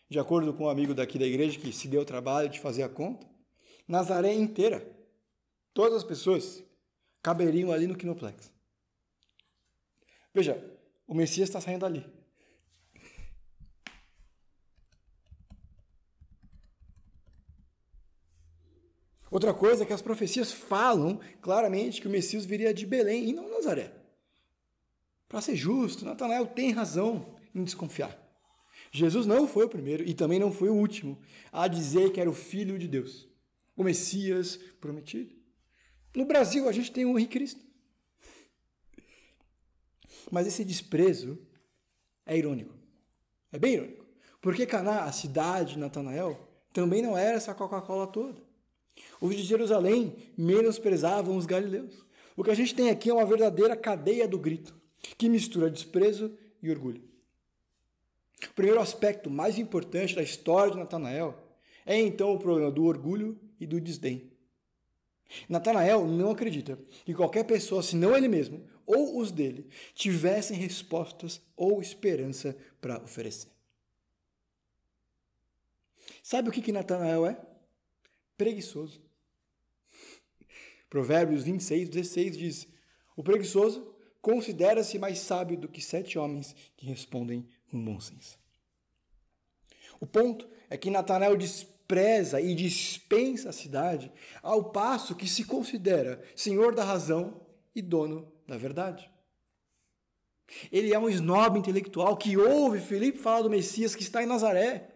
de 0.08 0.18
acordo 0.18 0.52
com 0.52 0.64
um 0.64 0.68
amigo 0.68 0.94
daqui 0.94 1.18
da 1.18 1.26
igreja 1.26 1.58
que 1.58 1.72
se 1.72 1.88
deu 1.88 2.02
o 2.02 2.06
trabalho 2.06 2.48
de 2.50 2.60
fazer 2.60 2.82
a 2.82 2.88
conta. 2.88 3.26
Nazaré 3.88 4.34
inteira, 4.34 4.86
todas 5.72 5.98
as 5.98 6.04
pessoas 6.04 6.62
caberiam 7.22 7.70
ali 7.70 7.86
no 7.86 7.96
Quinoplex. 7.96 8.50
Veja, 10.34 10.62
o 11.06 11.14
Messias 11.14 11.48
está 11.48 11.60
saindo 11.60 11.80
dali. 11.80 12.04
Outra 19.30 19.54
coisa 19.54 19.82
é 19.82 19.86
que 19.86 19.94
as 19.94 20.02
profecias 20.02 20.52
falam 20.52 21.18
claramente 21.40 22.02
que 22.02 22.06
o 22.06 22.10
Messias 22.10 22.44
viria 22.44 22.74
de 22.74 22.84
Belém 22.84 23.30
e 23.30 23.32
não 23.32 23.48
Nazaré. 23.48 23.90
Para 25.26 25.40
ser 25.40 25.56
justo, 25.56 26.04
Natanael 26.04 26.46
tem 26.46 26.70
razão 26.70 27.34
em 27.54 27.64
desconfiar. 27.64 28.18
Jesus 28.90 29.24
não 29.24 29.48
foi 29.48 29.64
o 29.64 29.70
primeiro 29.70 30.06
e 30.06 30.12
também 30.12 30.38
não 30.38 30.52
foi 30.52 30.68
o 30.68 30.74
último 30.74 31.18
a 31.50 31.66
dizer 31.66 32.12
que 32.12 32.20
era 32.20 32.28
o 32.28 32.34
Filho 32.34 32.78
de 32.78 32.86
Deus, 32.86 33.26
o 33.74 33.82
Messias 33.82 34.56
prometido. 34.78 35.41
No 36.14 36.24
Brasil, 36.24 36.68
a 36.68 36.72
gente 36.72 36.92
tem 36.92 37.04
o 37.04 37.18
Henrique 37.18 37.32
Cristo. 37.32 37.60
Mas 40.30 40.46
esse 40.46 40.64
desprezo 40.64 41.38
é 42.26 42.36
irônico. 42.36 42.74
É 43.50 43.58
bem 43.58 43.74
irônico. 43.74 44.06
Porque 44.40 44.66
Caná, 44.66 45.04
a 45.04 45.12
cidade 45.12 45.74
de 45.74 45.78
Natanael, 45.78 46.38
também 46.72 47.02
não 47.02 47.16
era 47.16 47.36
essa 47.36 47.54
Coca-Cola 47.54 48.06
toda. 48.06 48.40
Os 49.20 49.36
de 49.36 49.42
Jerusalém 49.42 50.16
menosprezavam 50.36 51.36
os 51.36 51.46
galileus. 51.46 52.04
O 52.36 52.42
que 52.42 52.50
a 52.50 52.54
gente 52.54 52.74
tem 52.74 52.90
aqui 52.90 53.10
é 53.10 53.14
uma 53.14 53.26
verdadeira 53.26 53.76
cadeia 53.76 54.26
do 54.26 54.38
grito, 54.38 54.74
que 55.16 55.28
mistura 55.28 55.70
desprezo 55.70 56.36
e 56.62 56.70
orgulho. 56.70 57.02
O 58.50 58.54
primeiro 58.54 58.80
aspecto 58.80 59.30
mais 59.30 59.58
importante 59.58 60.14
da 60.14 60.22
história 60.22 60.72
de 60.72 60.78
Natanael 60.78 61.38
é 61.86 61.96
então 61.98 62.34
o 62.34 62.38
problema 62.38 62.70
do 62.70 62.84
orgulho 62.84 63.38
e 63.60 63.66
do 63.66 63.80
desdém. 63.80 64.31
Natanael 65.48 66.06
não 66.06 66.30
acredita 66.30 66.78
que 67.04 67.14
qualquer 67.14 67.44
pessoa, 67.44 67.82
senão 67.82 68.16
ele 68.16 68.28
mesmo, 68.28 68.64
ou 68.86 69.18
os 69.18 69.30
dele, 69.30 69.68
tivessem 69.94 70.56
respostas 70.56 71.40
ou 71.56 71.80
esperança 71.80 72.56
para 72.80 73.02
oferecer. 73.02 73.48
Sabe 76.22 76.48
o 76.48 76.52
que, 76.52 76.62
que 76.62 76.72
Natanael 76.72 77.26
é? 77.26 77.40
Preguiçoso. 78.36 79.00
Provérbios 80.88 81.42
26, 81.42 81.88
16 81.88 82.36
diz: 82.36 82.68
O 83.16 83.22
preguiçoso 83.22 83.94
considera-se 84.20 84.98
mais 84.98 85.18
sábio 85.18 85.56
do 85.56 85.68
que 85.68 85.80
sete 85.80 86.18
homens 86.18 86.54
que 86.76 86.86
respondem 86.86 87.48
com 87.70 87.82
bom 87.84 88.00
senso. 88.00 88.38
O 89.98 90.06
ponto 90.06 90.48
é 90.68 90.76
que 90.76 90.90
Natanael 90.90 91.36
diz 91.36 91.66
despreza 91.82 92.40
e 92.40 92.54
dispensa 92.54 93.50
a 93.50 93.52
cidade, 93.52 94.12
ao 94.42 94.70
passo 94.70 95.14
que 95.14 95.28
se 95.28 95.44
considera 95.44 96.22
senhor 96.34 96.74
da 96.74 96.84
razão 96.84 97.40
e 97.74 97.82
dono 97.82 98.30
da 98.46 98.56
verdade. 98.56 99.10
Ele 100.70 100.92
é 100.92 100.98
um 100.98 101.08
snob 101.08 101.58
intelectual 101.58 102.16
que 102.16 102.36
ouve 102.36 102.80
Felipe 102.80 103.18
falar 103.18 103.42
do 103.42 103.50
Messias 103.50 103.94
que 103.94 104.02
está 104.02 104.22
em 104.22 104.26
Nazaré, 104.26 104.90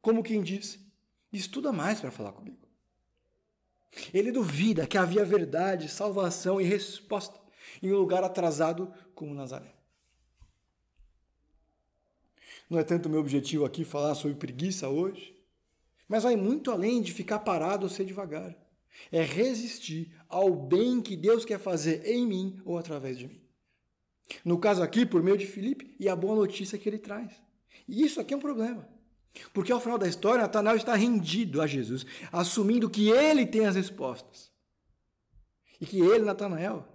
como 0.00 0.22
quem 0.22 0.42
diz: 0.42 0.78
estuda 1.32 1.72
mais 1.72 2.00
para 2.00 2.10
falar 2.10 2.32
comigo. 2.32 2.58
Ele 4.12 4.30
duvida 4.30 4.86
que 4.86 4.98
havia 4.98 5.24
verdade, 5.24 5.88
salvação 5.88 6.60
e 6.60 6.64
resposta 6.64 7.40
em 7.82 7.92
um 7.92 7.96
lugar 7.96 8.22
atrasado 8.22 8.92
como 9.14 9.34
Nazaré. 9.34 9.74
Não 12.68 12.78
é 12.78 12.84
tanto 12.84 13.06
o 13.06 13.10
meu 13.10 13.20
objetivo 13.20 13.64
aqui 13.64 13.82
falar 13.84 14.14
sobre 14.14 14.36
preguiça 14.36 14.88
hoje, 14.88 15.37
mas 16.08 16.22
vai 16.22 16.34
muito 16.34 16.70
além 16.70 17.02
de 17.02 17.12
ficar 17.12 17.40
parado 17.40 17.84
ou 17.84 17.90
ser 17.90 18.04
devagar. 18.04 18.56
É 19.12 19.22
resistir 19.22 20.12
ao 20.28 20.54
bem 20.54 21.00
que 21.00 21.16
Deus 21.16 21.44
quer 21.44 21.60
fazer 21.60 22.04
em 22.06 22.26
mim 22.26 22.60
ou 22.64 22.78
através 22.78 23.18
de 23.18 23.28
mim. 23.28 23.40
No 24.44 24.58
caso 24.58 24.82
aqui, 24.82 25.06
por 25.06 25.22
meio 25.22 25.36
de 25.36 25.46
Filipe 25.46 25.94
e 26.00 26.08
a 26.08 26.16
boa 26.16 26.34
notícia 26.34 26.78
que 26.78 26.88
ele 26.88 26.98
traz. 26.98 27.32
E 27.86 28.04
isso 28.04 28.20
aqui 28.20 28.34
é 28.34 28.36
um 28.36 28.40
problema. 28.40 28.88
Porque 29.52 29.70
ao 29.70 29.80
final 29.80 29.98
da 29.98 30.08
história, 30.08 30.42
Natanael 30.42 30.76
está 30.76 30.94
rendido 30.94 31.60
a 31.60 31.66
Jesus, 31.66 32.04
assumindo 32.32 32.90
que 32.90 33.08
ele 33.08 33.46
tem 33.46 33.66
as 33.66 33.76
respostas. 33.76 34.50
E 35.80 35.86
que 35.86 36.00
ele, 36.00 36.24
Natanael, 36.24 36.86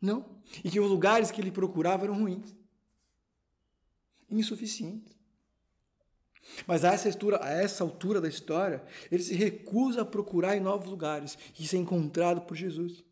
não. 0.00 0.36
E 0.62 0.70
que 0.70 0.78
os 0.78 0.90
lugares 0.90 1.30
que 1.30 1.40
ele 1.40 1.50
procurava 1.50 2.04
eram 2.04 2.18
ruins, 2.18 2.54
insuficientes. 4.30 5.15
Mas 6.66 6.84
a 6.84 6.92
essa, 6.92 7.08
altura, 7.08 7.44
a 7.44 7.50
essa 7.50 7.84
altura 7.84 8.20
da 8.20 8.28
história, 8.28 8.82
ele 9.10 9.22
se 9.22 9.34
recusa 9.34 10.02
a 10.02 10.06
procurar 10.06 10.56
em 10.56 10.60
novos 10.60 10.88
lugares 10.88 11.36
e 11.58 11.66
ser 11.66 11.78
encontrado 11.78 12.42
por 12.42 12.56
Jesus. 12.56 13.04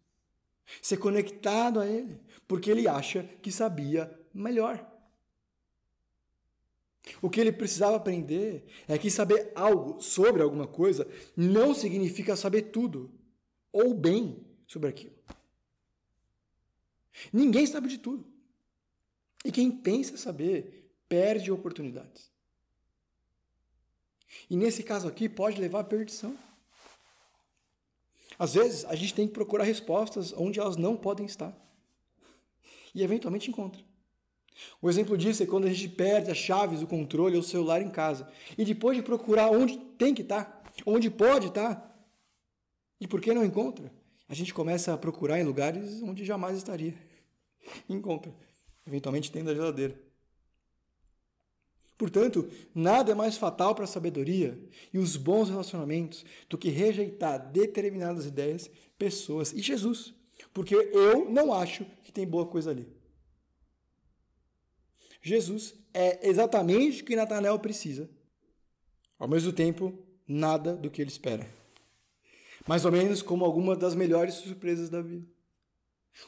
Ser 0.80 0.96
conectado 0.96 1.78
a 1.78 1.86
Ele, 1.86 2.18
porque 2.48 2.70
ele 2.70 2.88
acha 2.88 3.24
que 3.42 3.52
sabia 3.52 4.10
melhor. 4.32 4.90
O 7.20 7.28
que 7.28 7.38
ele 7.38 7.52
precisava 7.52 7.96
aprender 7.96 8.64
é 8.88 8.96
que 8.96 9.10
saber 9.10 9.52
algo 9.54 10.00
sobre 10.00 10.42
alguma 10.42 10.66
coisa 10.66 11.06
não 11.36 11.74
significa 11.74 12.34
saber 12.34 12.62
tudo 12.62 13.12
ou 13.70 13.92
bem 13.92 14.42
sobre 14.66 14.88
aquilo. 14.88 15.14
Ninguém 17.32 17.66
sabe 17.66 17.88
de 17.88 17.98
tudo. 17.98 18.26
E 19.44 19.52
quem 19.52 19.70
pensa 19.70 20.16
saber 20.16 20.90
perde 21.06 21.52
oportunidades. 21.52 22.32
E 24.48 24.56
nesse 24.56 24.82
caso 24.82 25.08
aqui 25.08 25.28
pode 25.28 25.60
levar 25.60 25.80
à 25.80 25.84
perdição. 25.84 26.36
Às 28.38 28.54
vezes 28.54 28.84
a 28.84 28.94
gente 28.94 29.14
tem 29.14 29.26
que 29.26 29.32
procurar 29.32 29.64
respostas 29.64 30.32
onde 30.36 30.58
elas 30.60 30.76
não 30.76 30.96
podem 30.96 31.26
estar. 31.26 31.56
E 32.94 33.02
eventualmente 33.02 33.50
encontra. 33.50 33.82
O 34.80 34.88
exemplo 34.88 35.16
disso 35.18 35.42
é 35.42 35.46
quando 35.46 35.66
a 35.66 35.72
gente 35.72 35.88
perde 35.88 36.30
as 36.30 36.36
chaves, 36.36 36.82
o 36.82 36.86
controle 36.86 37.34
ou 37.34 37.40
o 37.40 37.44
celular 37.44 37.82
em 37.82 37.90
casa. 37.90 38.28
E 38.56 38.64
depois 38.64 38.96
de 38.96 39.02
procurar 39.02 39.50
onde 39.50 39.78
tem 39.98 40.14
que 40.14 40.22
estar, 40.22 40.62
onde 40.86 41.10
pode 41.10 41.48
estar, 41.48 41.90
e 43.00 43.06
por 43.06 43.20
que 43.20 43.34
não 43.34 43.44
encontra, 43.44 43.92
a 44.28 44.34
gente 44.34 44.54
começa 44.54 44.94
a 44.94 44.98
procurar 44.98 45.40
em 45.40 45.44
lugares 45.44 46.00
onde 46.02 46.24
jamais 46.24 46.56
estaria. 46.56 46.94
Encontra. 47.88 48.32
Eventualmente 48.86 49.30
tem 49.30 49.42
da 49.42 49.54
geladeira. 49.54 49.98
Portanto, 51.96 52.50
nada 52.74 53.12
é 53.12 53.14
mais 53.14 53.36
fatal 53.36 53.74
para 53.74 53.84
a 53.84 53.88
sabedoria 53.88 54.58
e 54.92 54.98
os 54.98 55.16
bons 55.16 55.48
relacionamentos 55.48 56.24
do 56.48 56.58
que 56.58 56.68
rejeitar 56.68 57.50
determinadas 57.52 58.26
ideias, 58.26 58.68
pessoas 58.98 59.52
e 59.52 59.60
Jesus, 59.60 60.12
porque 60.52 60.74
eu 60.74 61.30
não 61.30 61.52
acho 61.52 61.84
que 62.02 62.10
tem 62.10 62.26
boa 62.26 62.46
coisa 62.46 62.70
ali. 62.70 62.88
Jesus 65.22 65.74
é 65.92 66.28
exatamente 66.28 67.02
o 67.02 67.04
que 67.04 67.16
Natanael 67.16 67.58
precisa. 67.58 68.10
Ao 69.18 69.28
mesmo 69.28 69.52
tempo, 69.52 69.96
nada 70.26 70.74
do 70.74 70.90
que 70.90 71.00
ele 71.00 71.10
espera. 71.10 71.48
Mais 72.66 72.84
ou 72.84 72.90
menos 72.90 73.22
como 73.22 73.44
alguma 73.44 73.76
das 73.76 73.94
melhores 73.94 74.34
surpresas 74.34 74.90
da 74.90 75.00
vida. 75.00 75.26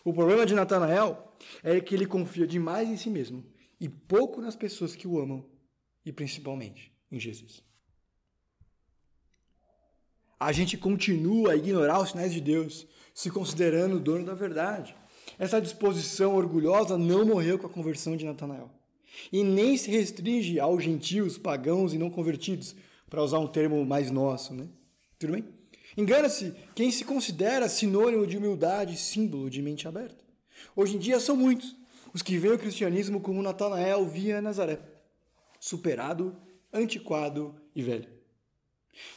O 0.04 0.12
problema 0.12 0.46
de 0.46 0.54
Natanael 0.54 1.32
é 1.62 1.80
que 1.80 1.94
ele 1.94 2.06
confia 2.06 2.46
demais 2.46 2.88
em 2.88 2.96
si 2.96 3.10
mesmo 3.10 3.44
e 3.80 3.88
pouco 3.88 4.40
nas 4.40 4.56
pessoas 4.56 4.94
que 4.94 5.06
o 5.06 5.18
amam 5.18 5.44
e 6.06 6.12
principalmente 6.12 6.92
em 7.10 7.18
Jesus. 7.18 7.64
A 10.38 10.52
gente 10.52 10.78
continua 10.78 11.52
a 11.52 11.56
ignorar 11.56 12.00
os 12.00 12.10
sinais 12.10 12.32
de 12.32 12.40
Deus, 12.40 12.86
se 13.12 13.28
considerando 13.30 13.96
o 13.96 14.00
dono 14.00 14.24
da 14.24 14.34
verdade. 14.34 14.94
Essa 15.38 15.60
disposição 15.60 16.36
orgulhosa 16.36 16.96
não 16.96 17.24
morreu 17.24 17.58
com 17.58 17.66
a 17.66 17.70
conversão 17.70 18.16
de 18.16 18.24
Natanael. 18.24 18.70
E 19.32 19.42
nem 19.42 19.76
se 19.76 19.90
restringe 19.90 20.60
aos 20.60 20.84
gentios, 20.84 21.38
pagãos 21.38 21.92
e 21.92 21.98
não 21.98 22.10
convertidos, 22.10 22.76
para 23.08 23.22
usar 23.22 23.38
um 23.38 23.48
termo 23.48 23.84
mais 23.84 24.10
nosso, 24.10 24.54
né? 24.54 24.68
Tudo 25.18 25.32
bem? 25.32 25.44
Engana-se 25.96 26.54
quem 26.74 26.90
se 26.90 27.04
considera 27.04 27.68
sinônimo 27.68 28.26
de 28.26 28.36
humildade 28.36 28.96
símbolo 28.98 29.48
de 29.48 29.62
mente 29.62 29.88
aberta. 29.88 30.22
Hoje 30.76 30.96
em 30.96 30.98
dia 30.98 31.18
são 31.18 31.34
muitos 31.34 31.74
os 32.12 32.22
que 32.22 32.38
veem 32.38 32.54
o 32.54 32.58
cristianismo 32.58 33.20
como 33.20 33.42
Natanael 33.42 34.06
via 34.06 34.40
Nazaré 34.40 34.95
superado, 35.66 36.36
antiquado 36.72 37.60
e 37.74 37.82
velho. 37.82 38.08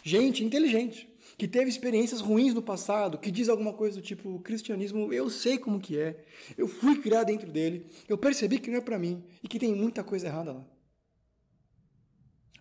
Gente 0.03 0.43
inteligente, 0.43 1.07
que 1.37 1.47
teve 1.47 1.69
experiências 1.69 2.21
ruins 2.21 2.55
no 2.55 2.61
passado, 2.61 3.19
que 3.19 3.29
diz 3.29 3.47
alguma 3.49 3.71
coisa 3.71 3.97
do 3.97 4.01
tipo, 4.01 4.39
cristianismo, 4.39 5.13
eu 5.13 5.29
sei 5.29 5.59
como 5.59 5.79
que 5.79 5.99
é, 5.99 6.25
eu 6.57 6.67
fui 6.67 6.99
criado 6.99 7.27
dentro 7.27 7.51
dele, 7.51 7.85
eu 8.07 8.17
percebi 8.17 8.57
que 8.57 8.71
não 8.71 8.79
é 8.79 8.81
para 8.81 8.97
mim 8.97 9.23
e 9.43 9.47
que 9.47 9.59
tem 9.59 9.75
muita 9.75 10.03
coisa 10.03 10.25
errada 10.25 10.53
lá. 10.53 10.65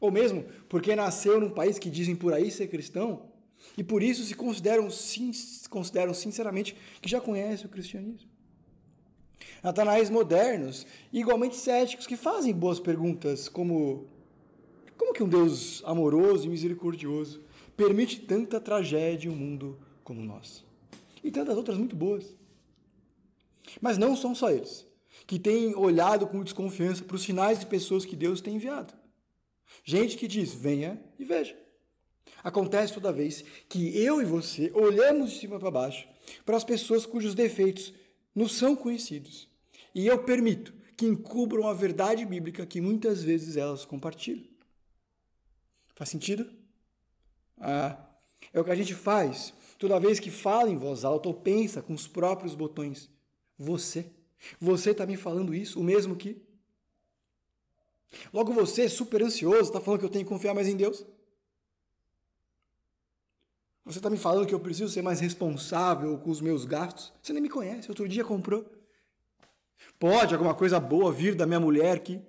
Ou 0.03 0.13
mesmo 0.13 0.45
porque 0.69 0.95
nasceu 0.95 1.41
num 1.41 1.51
país 1.51 1.79
que 1.79 1.89
dizem 1.89 2.15
por 2.15 2.35
aí 2.35 2.51
ser 2.51 2.69
cristão 2.69 3.33
e 3.77 3.83
por 3.83 4.03
isso 4.03 4.23
se 4.23 4.35
consideram, 4.35 4.87
consideram 5.71 6.13
sinceramente 6.13 6.77
que 7.01 7.09
já 7.09 7.23
conhecem 7.23 7.65
o 7.65 7.71
cristianismo. 7.71 8.29
Natanais 9.63 10.11
modernos, 10.11 10.87
igualmente 11.13 11.57
céticos, 11.57 12.07
que 12.07 12.17
fazem 12.17 12.53
boas 12.53 12.79
perguntas, 12.81 13.49
como 13.49 14.07
como 14.97 15.13
que 15.13 15.23
um 15.23 15.29
Deus 15.29 15.81
amoroso 15.87 16.47
e 16.47 16.51
misericordioso 16.51 17.41
permite 17.77 18.21
tanta 18.21 18.61
tragédia 18.61 19.29
em 19.29 19.33
um 19.33 19.37
mundo 19.37 19.79
como 20.03 20.21
o 20.21 20.25
nosso? 20.25 20.67
E 21.23 21.31
tantas 21.31 21.57
outras 21.57 21.79
muito 21.79 21.95
boas. 21.95 22.35
Mas 23.81 23.97
não 23.97 24.17
são 24.17 24.35
só 24.35 24.51
eles, 24.51 24.85
que 25.25 25.39
têm 25.39 25.75
olhado 25.77 26.27
com 26.27 26.43
desconfiança 26.43 27.05
para 27.05 27.15
os 27.15 27.23
sinais 27.23 27.61
de 27.61 27.67
pessoas 27.67 28.05
que 28.05 28.17
Deus 28.17 28.41
tem 28.41 28.57
enviado. 28.57 28.93
Gente 29.85 30.17
que 30.17 30.27
diz: 30.27 30.53
venha 30.53 31.01
e 31.17 31.25
veja. 31.25 31.57
Acontece 32.43 32.95
toda 32.95 33.13
vez 33.13 33.45
que 33.69 33.97
eu 33.97 34.21
e 34.21 34.25
você 34.25 34.71
olhamos 34.75 35.33
de 35.33 35.39
cima 35.39 35.59
para 35.59 35.71
baixo 35.71 36.09
para 36.45 36.57
as 36.57 36.65
pessoas 36.65 37.07
cujos 37.07 37.35
defeitos 37.35 37.93
nos 38.39 38.57
são 38.57 38.77
conhecidos. 38.77 39.49
E 39.93 40.07
eu 40.07 40.23
permito 40.23 40.73
que 40.97 41.05
encubram 41.05 41.67
a 41.67 41.75
verdade 41.75 42.25
bíblica 42.25 42.65
que 42.65 42.81
muitas 42.81 43.23
vezes 43.23 43.57
elas 43.57 43.85
compartilham. 43.85 44.47
Faz 45.95 46.11
sentido? 46.11 46.49
Ah, 47.59 47.99
é 48.53 48.61
o 48.61 48.65
que 48.65 48.71
a 48.71 48.77
gente 48.77 48.95
faz 48.95 49.53
toda 49.77 49.99
vez 49.99 50.21
que 50.21 50.31
fala 50.31 50.71
em 50.71 50.77
voz 50.77 51.05
alta 51.05 51.29
ou 51.29 51.35
pensa 51.35 51.83
com 51.83 51.93
os 51.93 52.07
próprios 52.07 52.55
botões. 52.55 53.11
Você. 53.59 54.07
Você 54.61 54.93
está 54.93 55.05
me 55.05 55.17
falando 55.17 55.53
isso, 55.53 55.81
o 55.81 55.85
mesmo 55.85 56.15
que. 56.15 56.41
Logo 58.33 58.53
você, 58.53 58.89
super 58.89 59.21
ansioso, 59.21 59.63
está 59.63 59.81
falando 59.81 60.01
que 60.01 60.07
eu 60.07 60.11
tenho 60.11 60.25
que 60.25 60.31
confiar 60.31 60.55
mais 60.55 60.69
em 60.69 60.77
Deus? 60.77 61.05
Você 63.89 64.01
está 64.01 64.11
me 64.11 64.19
falando 64.19 64.47
que 64.47 64.55
eu 64.55 64.61
preciso 64.61 64.93
ser 64.93 65.01
mais 65.01 65.19
responsável 65.19 66.19
com 66.19 66.29
os 66.29 66.43
meus 66.43 66.67
gastos? 66.67 67.11
Você 67.23 67.33
nem 67.33 67.41
me 67.41 67.49
conhece, 67.49 67.89
outro 67.89 68.07
dia 68.07 68.23
comprou. 68.23 68.67
Pode 69.99 70.35
alguma 70.35 70.55
coisa 70.55 70.79
boa 70.79 71.11
vir 71.11 71.35
da 71.35 71.47
minha 71.47 71.59
mulher 71.59 71.99
que 72.01 72.21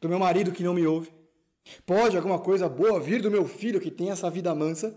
do 0.00 0.08
meu 0.08 0.16
marido 0.16 0.52
que 0.52 0.62
não 0.62 0.72
me 0.72 0.86
ouve? 0.86 1.12
Pode 1.84 2.16
alguma 2.16 2.38
coisa 2.38 2.68
boa 2.68 3.00
vir 3.00 3.20
do 3.20 3.32
meu 3.32 3.48
filho 3.48 3.80
que 3.80 3.90
tem 3.90 4.12
essa 4.12 4.30
vida 4.30 4.54
mansa? 4.54 4.96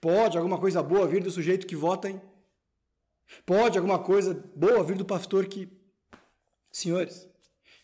Pode 0.00 0.36
alguma 0.36 0.58
coisa 0.58 0.82
boa 0.82 1.06
vir 1.06 1.22
do 1.22 1.30
sujeito 1.30 1.64
que 1.64 1.76
vota 1.76 2.10
em? 2.10 2.20
Pode 3.44 3.78
alguma 3.78 4.00
coisa 4.00 4.34
boa 4.56 4.82
vir 4.82 4.96
do 4.96 5.04
pastor 5.04 5.46
que. 5.46 5.68
Senhores, 6.72 7.28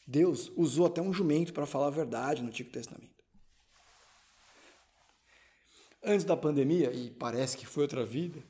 Deus 0.04 0.50
usou 0.56 0.86
até 0.86 1.00
um 1.00 1.12
jumento 1.12 1.52
para 1.52 1.64
falar 1.64 1.86
a 1.86 1.90
verdade 1.90 2.42
no 2.42 2.48
Antigo 2.48 2.70
Testamento. 2.70 3.11
Antes 6.02 6.24
da 6.24 6.36
pandemia, 6.36 6.92
e 6.92 7.10
parece 7.10 7.56
que 7.56 7.66
foi 7.66 7.84
outra 7.84 8.04
vida, 8.04 8.42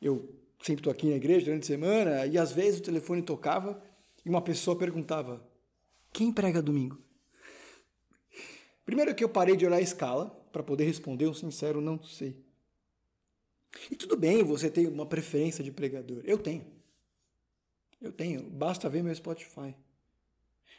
eu 0.00 0.34
sempre 0.60 0.80
estou 0.80 0.90
aqui 0.90 1.06
na 1.08 1.16
igreja 1.16 1.46
durante 1.46 1.62
a 1.62 1.66
semana 1.66 2.26
e 2.26 2.36
às 2.36 2.52
vezes 2.52 2.80
o 2.80 2.82
telefone 2.82 3.22
tocava 3.22 3.80
e 4.24 4.28
uma 4.28 4.42
pessoa 4.42 4.76
perguntava: 4.76 5.46
Quem 6.12 6.32
prega 6.32 6.60
domingo? 6.60 6.98
Primeiro 8.84 9.14
que 9.14 9.22
eu 9.22 9.28
parei 9.28 9.56
de 9.56 9.66
olhar 9.66 9.76
a 9.76 9.80
escala 9.80 10.26
para 10.52 10.62
poder 10.62 10.84
responder 10.84 11.26
um 11.26 11.34
sincero 11.34 11.80
não 11.80 12.02
sei. 12.02 12.36
E 13.90 13.96
tudo 13.96 14.16
bem 14.16 14.42
você 14.42 14.70
tem 14.70 14.86
uma 14.86 15.06
preferência 15.06 15.62
de 15.62 15.70
pregador. 15.70 16.22
Eu 16.24 16.38
tenho. 16.38 16.66
Eu 18.00 18.12
tenho. 18.12 18.42
Basta 18.42 18.88
ver 18.88 19.02
meu 19.02 19.14
Spotify. 19.14 19.74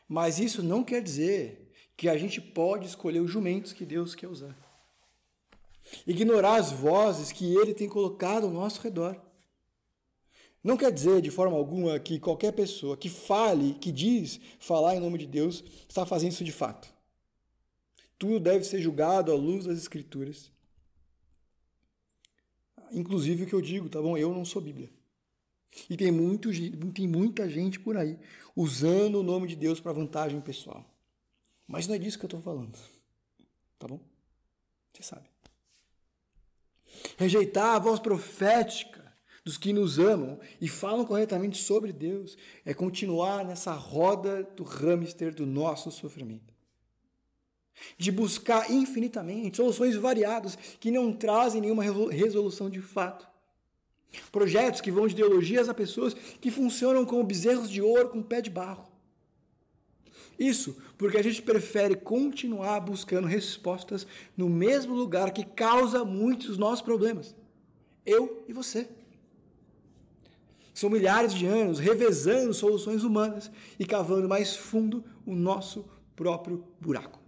Mas 0.07 0.39
isso 0.39 0.63
não 0.63 0.83
quer 0.83 1.01
dizer 1.01 1.71
que 1.95 2.07
a 2.07 2.17
gente 2.17 2.39
pode 2.39 2.87
escolher 2.87 3.19
os 3.19 3.29
jumentos 3.29 3.73
que 3.73 3.85
Deus 3.85 4.15
quer 4.15 4.27
usar. 4.27 4.66
Ignorar 6.05 6.55
as 6.55 6.71
vozes 6.71 7.31
que 7.31 7.55
ele 7.55 7.73
tem 7.73 7.87
colocado 7.87 8.45
ao 8.45 8.51
nosso 8.51 8.81
redor. 8.81 9.19
Não 10.63 10.75
quer 10.75 10.91
dizer 10.91 11.21
de 11.21 11.31
forma 11.31 11.55
alguma 11.55 11.99
que 11.99 12.19
qualquer 12.19 12.51
pessoa 12.51 12.97
que 12.97 13.09
fale, 13.09 13.75
que 13.75 13.91
diz 13.91 14.39
falar 14.59 14.95
em 14.95 14.99
nome 14.99 15.17
de 15.17 15.25
Deus, 15.27 15.63
está 15.87 16.05
fazendo 16.05 16.31
isso 16.31 16.43
de 16.43 16.51
fato. 16.51 16.93
Tudo 18.19 18.39
deve 18.39 18.63
ser 18.63 18.81
julgado 18.81 19.31
à 19.31 19.35
luz 19.35 19.65
das 19.65 19.77
Escrituras. 19.77 20.51
Inclusive 22.91 23.43
o 23.43 23.47
que 23.47 23.53
eu 23.53 23.61
digo, 23.61 23.89
tá 23.89 24.01
bom? 24.01 24.17
Eu 24.17 24.33
não 24.33 24.43
sou 24.43 24.61
Bíblia. 24.61 24.89
E 25.89 25.95
tem, 25.95 26.11
muito, 26.11 26.49
tem 26.91 27.07
muita 27.07 27.49
gente 27.49 27.79
por 27.79 27.95
aí 27.95 28.17
usando 28.55 29.19
o 29.19 29.23
nome 29.23 29.47
de 29.47 29.55
Deus 29.55 29.79
para 29.79 29.93
vantagem 29.93 30.41
pessoal. 30.41 30.83
Mas 31.67 31.85
não 31.85 31.95
é 31.95 31.99
disso 31.99 32.17
que 32.17 32.25
eu 32.25 32.27
estou 32.27 32.41
falando. 32.41 32.77
Tá 33.77 33.87
bom? 33.87 33.99
Você 34.93 35.03
sabe. 35.03 35.29
Rejeitar 37.17 37.75
a 37.75 37.79
voz 37.79 37.99
profética 37.99 38.97
dos 39.43 39.57
que 39.57 39.71
nos 39.71 39.97
amam 39.97 40.39
e 40.59 40.67
falam 40.67 41.05
corretamente 41.05 41.57
sobre 41.57 41.93
Deus 41.93 42.37
é 42.65 42.73
continuar 42.73 43.45
nessa 43.45 43.71
roda 43.71 44.43
do 44.43 44.63
hamster 44.63 45.33
do 45.33 45.45
nosso 45.45 45.89
sofrimento. 45.89 46.53
De 47.97 48.11
buscar 48.11 48.69
infinitamente 48.69 49.57
soluções 49.57 49.95
variadas 49.95 50.57
que 50.79 50.91
não 50.91 51.13
trazem 51.13 51.61
nenhuma 51.61 51.83
resolução 52.11 52.69
de 52.69 52.81
fato. 52.81 53.27
Projetos 54.31 54.81
que 54.81 54.91
vão 54.91 55.07
de 55.07 55.13
ideologias 55.13 55.69
a 55.69 55.73
pessoas 55.73 56.13
que 56.13 56.51
funcionam 56.51 57.05
como 57.05 57.23
bezerros 57.23 57.69
de 57.69 57.81
ouro 57.81 58.09
com 58.09 58.21
pé 58.21 58.41
de 58.41 58.49
barro. 58.49 58.96
Isso 60.37 60.77
porque 60.97 61.17
a 61.17 61.23
gente 61.23 61.41
prefere 61.41 61.95
continuar 61.95 62.79
buscando 62.79 63.27
respostas 63.27 64.05
no 64.35 64.49
mesmo 64.49 64.93
lugar 64.93 65.31
que 65.31 65.43
causa 65.43 66.05
muitos 66.05 66.47
dos 66.47 66.57
nossos 66.57 66.81
problemas. 66.81 67.35
Eu 68.05 68.43
e 68.47 68.53
você. 68.53 68.87
São 70.73 70.89
milhares 70.91 71.33
de 71.33 71.45
anos 71.47 71.79
revezando 71.79 72.53
soluções 72.53 73.03
humanas 73.03 73.49
e 73.79 73.85
cavando 73.85 74.29
mais 74.29 74.55
fundo 74.55 75.03
o 75.25 75.35
nosso 75.35 75.89
próprio 76.15 76.63
buraco. 76.79 77.19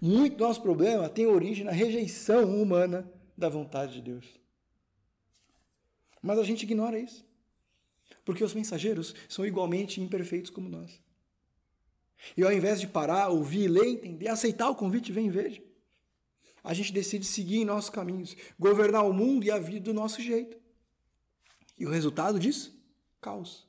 Muito 0.00 0.36
do 0.36 0.44
nosso 0.44 0.62
problema 0.62 1.08
tem 1.08 1.26
origem 1.26 1.64
na 1.64 1.72
rejeição 1.72 2.60
humana 2.60 3.10
da 3.36 3.48
vontade 3.48 3.94
de 3.94 4.00
Deus. 4.00 4.26
Mas 6.22 6.38
a 6.38 6.42
gente 6.42 6.62
ignora 6.62 6.98
isso. 6.98 7.27
Porque 8.28 8.44
os 8.44 8.52
mensageiros 8.52 9.14
são 9.26 9.46
igualmente 9.46 10.02
imperfeitos 10.02 10.50
como 10.50 10.68
nós. 10.68 11.00
E 12.36 12.42
ao 12.42 12.52
invés 12.52 12.78
de 12.78 12.86
parar, 12.86 13.28
ouvir, 13.28 13.68
ler, 13.68 13.86
entender, 13.86 14.28
aceitar 14.28 14.68
o 14.68 14.74
convite, 14.74 15.10
vem 15.10 15.28
e 15.28 15.30
veja. 15.30 15.62
A 16.62 16.74
gente 16.74 16.92
decide 16.92 17.24
seguir 17.24 17.56
em 17.56 17.64
nossos 17.64 17.88
caminhos, 17.88 18.36
governar 18.58 19.08
o 19.08 19.14
mundo 19.14 19.44
e 19.44 19.50
a 19.50 19.58
vida 19.58 19.80
do 19.80 19.94
nosso 19.94 20.20
jeito. 20.20 20.58
E 21.78 21.86
o 21.86 21.90
resultado 21.90 22.38
disso? 22.38 22.78
Caos. 23.18 23.66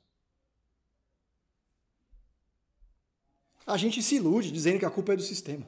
A 3.66 3.78
gente 3.78 4.02
se 4.02 4.16
ilude 4.16 4.52
dizendo 4.52 4.78
que 4.78 4.84
a 4.84 4.90
culpa 4.90 5.14
é 5.14 5.16
do 5.16 5.22
sistema 5.22 5.66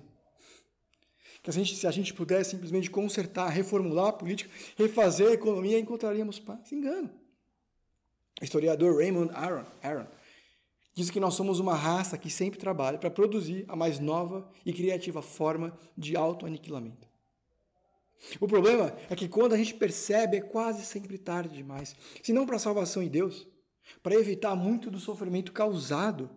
que 1.42 1.48
a 1.48 1.52
gente, 1.52 1.74
se 1.74 1.86
a 1.86 1.90
gente 1.90 2.12
pudesse 2.12 2.50
simplesmente 2.50 2.90
consertar, 2.90 3.48
reformular 3.48 4.08
a 4.08 4.12
política, 4.12 4.50
refazer 4.76 5.28
a 5.28 5.32
economia, 5.32 5.78
encontraríamos 5.78 6.38
paz. 6.38 6.70
Engano. 6.70 7.21
O 8.40 8.44
historiador 8.44 8.96
Raymond 8.96 9.32
Aron, 9.34 9.64
Aron 9.82 10.06
diz 10.94 11.10
que 11.10 11.20
nós 11.20 11.34
somos 11.34 11.58
uma 11.58 11.74
raça 11.74 12.18
que 12.18 12.28
sempre 12.28 12.58
trabalha 12.58 12.98
para 12.98 13.10
produzir 13.10 13.64
a 13.68 13.76
mais 13.76 13.98
nova 13.98 14.50
e 14.64 14.72
criativa 14.72 15.22
forma 15.22 15.76
de 15.96 16.16
autoaniquilamento. 16.16 17.08
O 18.40 18.46
problema 18.46 18.96
é 19.10 19.16
que 19.16 19.28
quando 19.28 19.52
a 19.52 19.56
gente 19.56 19.74
percebe, 19.74 20.36
é 20.36 20.40
quase 20.40 20.84
sempre 20.84 21.18
tarde 21.18 21.56
demais. 21.56 21.96
Se 22.22 22.32
não 22.32 22.46
para 22.46 22.56
a 22.56 22.60
salvação 22.60 23.02
em 23.02 23.08
Deus, 23.08 23.48
para 24.02 24.14
evitar 24.14 24.54
muito 24.54 24.90
do 24.90 25.00
sofrimento 25.00 25.52
causado 25.52 26.30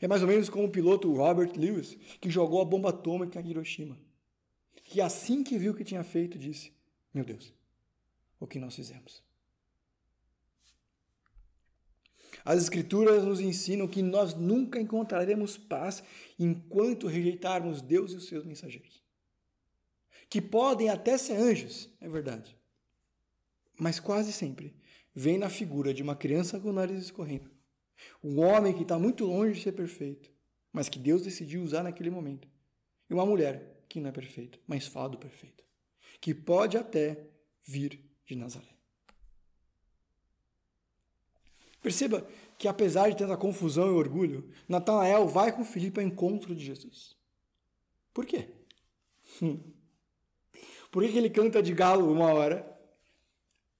é 0.00 0.06
mais 0.06 0.22
ou 0.22 0.28
menos 0.28 0.48
como 0.48 0.66
o 0.66 0.70
piloto 0.70 1.12
Robert 1.12 1.52
Lewis, 1.56 1.96
que 2.20 2.30
jogou 2.30 2.60
a 2.60 2.64
bomba 2.64 2.90
atômica 2.90 3.40
em 3.40 3.48
Hiroshima. 3.48 3.98
Que 4.84 5.00
assim 5.00 5.42
que 5.42 5.58
viu 5.58 5.72
o 5.72 5.74
que 5.74 5.84
tinha 5.84 6.04
feito, 6.04 6.38
disse: 6.38 6.72
Meu 7.12 7.24
Deus, 7.24 7.52
o 8.38 8.46
que 8.46 8.58
nós 8.58 8.74
fizemos? 8.74 9.22
As 12.44 12.62
Escrituras 12.62 13.24
nos 13.24 13.40
ensinam 13.40 13.88
que 13.88 14.02
nós 14.02 14.34
nunca 14.34 14.80
encontraremos 14.80 15.56
paz 15.56 16.02
enquanto 16.38 17.06
rejeitarmos 17.06 17.82
Deus 17.82 18.12
e 18.12 18.16
os 18.16 18.26
seus 18.26 18.44
mensageiros. 18.44 19.02
Que 20.28 20.40
podem 20.40 20.88
até 20.88 21.18
ser 21.18 21.34
anjos, 21.34 21.90
é 22.00 22.08
verdade. 22.08 22.56
Mas 23.78 23.98
quase 23.98 24.32
sempre 24.32 24.74
vem 25.14 25.38
na 25.38 25.50
figura 25.50 25.92
de 25.92 26.02
uma 26.02 26.14
criança 26.14 26.60
com 26.60 26.70
o 26.70 26.72
nariz 26.72 27.02
escorrendo 27.02 27.50
um 28.22 28.40
homem 28.40 28.74
que 28.74 28.82
está 28.82 28.98
muito 28.98 29.24
longe 29.24 29.54
de 29.54 29.62
ser 29.62 29.72
perfeito, 29.72 30.30
mas 30.72 30.88
que 30.88 30.98
Deus 30.98 31.22
decidiu 31.22 31.62
usar 31.62 31.82
naquele 31.82 32.10
momento. 32.10 32.48
E 33.08 33.14
uma 33.14 33.26
mulher 33.26 33.84
que 33.88 34.00
não 34.00 34.08
é 34.08 34.12
perfeita, 34.12 34.58
mas 34.66 34.86
fala 34.86 35.10
do 35.10 35.18
perfeito. 35.18 35.64
Que 36.20 36.34
pode 36.34 36.76
até 36.76 37.28
vir 37.62 38.00
de 38.26 38.36
Nazaré. 38.36 38.79
Perceba 41.82 42.26
que, 42.58 42.68
apesar 42.68 43.10
de 43.10 43.16
tanta 43.16 43.36
confusão 43.36 43.88
e 43.88 43.90
orgulho, 43.90 44.50
Natanael 44.68 45.26
vai 45.26 45.50
com 45.50 45.64
Filipe 45.64 46.00
ao 46.00 46.06
encontro 46.06 46.54
de 46.54 46.64
Jesus. 46.64 47.16
Por 48.12 48.26
quê? 48.26 48.48
Hum. 49.40 49.58
Por 50.90 51.02
que 51.04 51.16
ele 51.16 51.30
canta 51.30 51.62
de 51.62 51.72
galo 51.72 52.12
uma 52.12 52.32
hora 52.32 52.78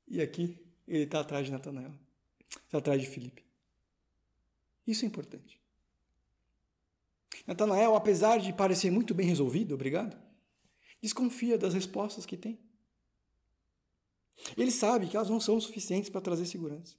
e 0.06 0.22
aqui 0.22 0.58
ele 0.86 1.04
está 1.04 1.20
atrás 1.20 1.44
de 1.44 1.52
Natanael? 1.52 1.92
Está 2.66 2.78
atrás 2.78 3.00
de 3.00 3.08
Filipe. 3.08 3.44
Isso 4.86 5.04
é 5.04 5.08
importante. 5.08 5.60
Natanael, 7.46 7.94
apesar 7.94 8.38
de 8.38 8.52
parecer 8.52 8.90
muito 8.90 9.12
bem 9.12 9.26
resolvido, 9.26 9.74
obrigado, 9.74 10.16
desconfia 11.02 11.58
das 11.58 11.74
respostas 11.74 12.24
que 12.24 12.36
tem. 12.36 12.58
Ele 14.56 14.70
sabe 14.70 15.06
que 15.06 15.16
elas 15.16 15.28
não 15.28 15.40
são 15.40 15.60
suficientes 15.60 16.08
para 16.08 16.20
trazer 16.20 16.46
segurança. 16.46 16.96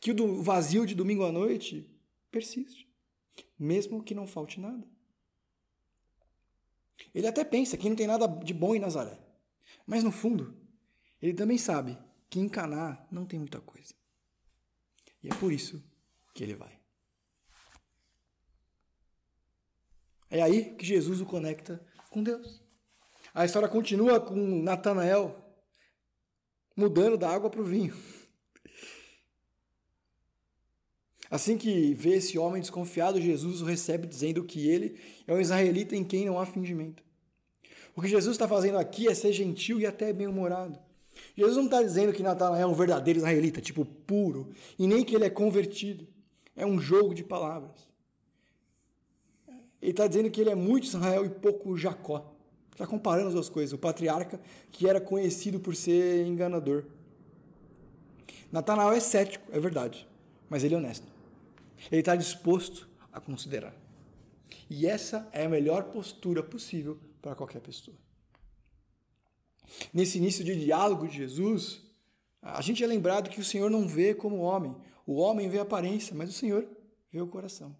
Que 0.00 0.12
o 0.12 0.42
vazio 0.42 0.86
de 0.86 0.94
domingo 0.94 1.24
à 1.24 1.32
noite 1.32 1.90
persiste, 2.30 2.88
mesmo 3.58 4.02
que 4.02 4.14
não 4.14 4.26
falte 4.26 4.58
nada. 4.60 4.86
Ele 7.14 7.26
até 7.26 7.44
pensa 7.44 7.76
que 7.76 7.88
não 7.88 7.96
tem 7.96 8.06
nada 8.06 8.26
de 8.26 8.52
bom 8.54 8.74
em 8.74 8.80
Nazaré. 8.80 9.18
Mas 9.86 10.02
no 10.02 10.10
fundo, 10.10 10.56
ele 11.20 11.34
também 11.34 11.58
sabe 11.58 11.98
que 12.28 12.40
em 12.40 12.48
Caná 12.48 13.06
não 13.10 13.26
tem 13.26 13.38
muita 13.38 13.60
coisa. 13.60 13.94
E 15.22 15.28
é 15.28 15.34
por 15.34 15.52
isso 15.52 15.82
que 16.34 16.42
ele 16.42 16.54
vai. 16.54 16.78
É 20.30 20.42
aí 20.42 20.74
que 20.74 20.84
Jesus 20.84 21.20
o 21.20 21.26
conecta 21.26 21.84
com 22.10 22.22
Deus. 22.22 22.62
A 23.32 23.44
história 23.44 23.68
continua 23.68 24.20
com 24.20 24.34
Natanael 24.62 25.40
mudando 26.76 27.16
da 27.16 27.30
água 27.30 27.48
para 27.48 27.60
o 27.60 27.64
vinho. 27.64 27.94
Assim 31.34 31.58
que 31.58 31.92
vê 31.94 32.10
esse 32.10 32.38
homem 32.38 32.60
desconfiado, 32.60 33.20
Jesus 33.20 33.60
o 33.60 33.64
recebe 33.64 34.06
dizendo 34.06 34.44
que 34.44 34.68
ele 34.68 34.94
é 35.26 35.34
um 35.34 35.40
israelita 35.40 35.96
em 35.96 36.04
quem 36.04 36.24
não 36.24 36.38
há 36.38 36.46
fingimento. 36.46 37.02
O 37.96 38.00
que 38.00 38.06
Jesus 38.06 38.36
está 38.36 38.46
fazendo 38.46 38.78
aqui 38.78 39.08
é 39.08 39.14
ser 39.14 39.32
gentil 39.32 39.80
e 39.80 39.84
até 39.84 40.12
bem-humorado. 40.12 40.78
Jesus 41.36 41.56
não 41.56 41.64
está 41.64 41.82
dizendo 41.82 42.12
que 42.12 42.22
Natanael 42.22 42.68
é 42.68 42.70
um 42.70 42.72
verdadeiro 42.72 43.18
israelita, 43.18 43.60
tipo 43.60 43.84
puro, 43.84 44.52
e 44.78 44.86
nem 44.86 45.04
que 45.04 45.12
ele 45.12 45.24
é 45.24 45.28
convertido. 45.28 46.06
É 46.54 46.64
um 46.64 46.78
jogo 46.78 47.12
de 47.12 47.24
palavras. 47.24 47.88
Ele 49.82 49.90
está 49.90 50.06
dizendo 50.06 50.30
que 50.30 50.40
ele 50.40 50.50
é 50.50 50.54
muito 50.54 50.84
Israel 50.84 51.26
e 51.26 51.30
pouco 51.30 51.76
Jacó. 51.76 52.32
Está 52.70 52.86
comparando 52.86 53.26
as 53.26 53.34
duas 53.34 53.48
coisas. 53.48 53.72
O 53.72 53.78
patriarca, 53.78 54.40
que 54.70 54.88
era 54.88 55.00
conhecido 55.00 55.58
por 55.58 55.74
ser 55.74 56.24
enganador. 56.28 56.84
Natanael 58.52 58.92
é 58.92 59.00
cético, 59.00 59.50
é 59.50 59.58
verdade, 59.58 60.08
mas 60.48 60.62
ele 60.62 60.76
é 60.76 60.78
honesto. 60.78 61.13
Ele 61.90 62.00
está 62.00 62.16
disposto 62.16 62.88
a 63.12 63.20
considerar. 63.20 63.74
E 64.68 64.86
essa 64.86 65.28
é 65.32 65.44
a 65.44 65.48
melhor 65.48 65.84
postura 65.84 66.42
possível 66.42 66.98
para 67.20 67.34
qualquer 67.34 67.60
pessoa. 67.60 67.96
Nesse 69.92 70.18
início 70.18 70.44
de 70.44 70.54
diálogo 70.56 71.08
de 71.08 71.16
Jesus, 71.16 71.82
a 72.42 72.60
gente 72.60 72.84
é 72.84 72.86
lembrado 72.86 73.30
que 73.30 73.40
o 73.40 73.44
Senhor 73.44 73.70
não 73.70 73.88
vê 73.88 74.14
como 74.14 74.36
homem. 74.36 74.76
O 75.06 75.14
homem 75.14 75.48
vê 75.48 75.58
a 75.58 75.62
aparência, 75.62 76.14
mas 76.14 76.30
o 76.30 76.32
Senhor 76.32 76.66
vê 77.10 77.20
o 77.20 77.26
coração. 77.26 77.74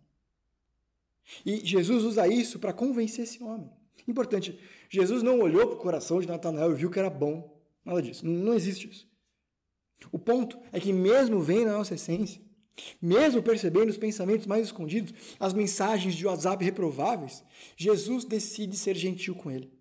E 1.44 1.64
Jesus 1.64 2.04
usa 2.04 2.28
isso 2.28 2.58
para 2.58 2.72
convencer 2.72 3.24
esse 3.24 3.42
homem. 3.42 3.70
Importante, 4.06 4.58
Jesus 4.90 5.22
não 5.22 5.40
olhou 5.40 5.66
para 5.66 5.76
o 5.76 5.80
coração 5.80 6.20
de 6.20 6.28
Natanael 6.28 6.72
e 6.72 6.74
viu 6.74 6.90
que 6.90 6.98
era 6.98 7.08
bom. 7.08 7.58
Nada 7.84 8.02
disso. 8.02 8.26
Não 8.26 8.54
existe 8.54 8.88
isso. 8.88 9.08
O 10.12 10.18
ponto 10.18 10.58
é 10.70 10.78
que, 10.78 10.92
mesmo 10.92 11.40
vendo 11.40 11.68
a 11.68 11.78
nossa 11.78 11.94
essência, 11.94 12.40
mesmo 13.00 13.42
percebendo 13.42 13.90
os 13.90 13.96
pensamentos 13.96 14.46
mais 14.46 14.66
escondidos, 14.66 15.14
as 15.38 15.52
mensagens 15.52 16.14
de 16.14 16.26
WhatsApp 16.26 16.64
reprováveis, 16.64 17.44
Jesus 17.76 18.24
decide 18.24 18.76
ser 18.76 18.96
gentil 18.96 19.34
com 19.34 19.50
ele. 19.50 19.72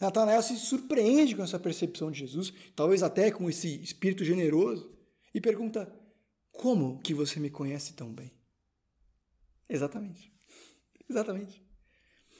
Natanael 0.00 0.42
se 0.42 0.56
surpreende 0.56 1.34
com 1.34 1.42
essa 1.42 1.58
percepção 1.58 2.10
de 2.10 2.20
Jesus, 2.20 2.52
talvez 2.74 3.02
até 3.02 3.30
com 3.30 3.48
esse 3.50 3.82
espírito 3.82 4.24
generoso, 4.24 4.90
e 5.34 5.40
pergunta: 5.40 5.92
Como 6.52 7.00
que 7.00 7.12
você 7.12 7.38
me 7.38 7.50
conhece 7.50 7.92
tão 7.92 8.12
bem? 8.12 8.32
Exatamente. 9.68 10.32
Exatamente. 11.08 11.62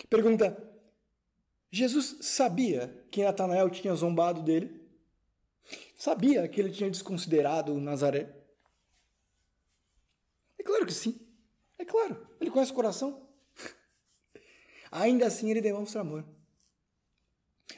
Pergunta: 0.09 0.57
Jesus 1.71 2.19
sabia 2.23 3.05
que 3.11 3.23
Natanael 3.23 3.69
tinha 3.69 3.95
zombado 3.95 4.43
dele? 4.43 4.81
Sabia 5.97 6.47
que 6.49 6.61
ele 6.61 6.71
tinha 6.71 6.91
desconsiderado 6.91 7.79
Nazaré? 7.81 8.44
É 10.65 10.67
claro 10.67 10.87
que 10.87 10.95
sim. 10.95 11.21
É 11.79 11.85
claro. 11.85 12.27
Ele 12.41 12.51
conhece 12.51 12.73
o 12.73 12.75
coração. 12.75 13.21
Ainda 14.91 15.27
assim, 15.27 15.51
ele 15.51 15.61
demonstra 15.61 16.01
amor. 16.01 16.25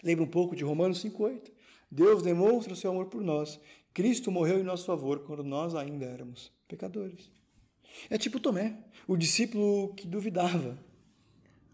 Lembra 0.04 0.24
um 0.24 0.28
pouco 0.28 0.54
de 0.54 0.62
Romanos 0.62 1.02
5,8. 1.02 1.50
Deus 1.90 2.22
demonstra 2.22 2.72
o 2.72 2.76
seu 2.76 2.92
amor 2.92 3.06
por 3.06 3.20
nós. 3.22 3.58
Cristo 3.92 4.30
morreu 4.30 4.60
em 4.60 4.62
nosso 4.62 4.86
favor 4.86 5.20
quando 5.20 5.42
nós 5.42 5.74
ainda 5.74 6.04
éramos 6.06 6.52
pecadores. 6.68 7.28
É 8.08 8.16
tipo 8.16 8.38
Tomé, 8.38 8.76
o 9.08 9.16
discípulo 9.16 9.92
que 9.94 10.06
duvidava. 10.06 10.78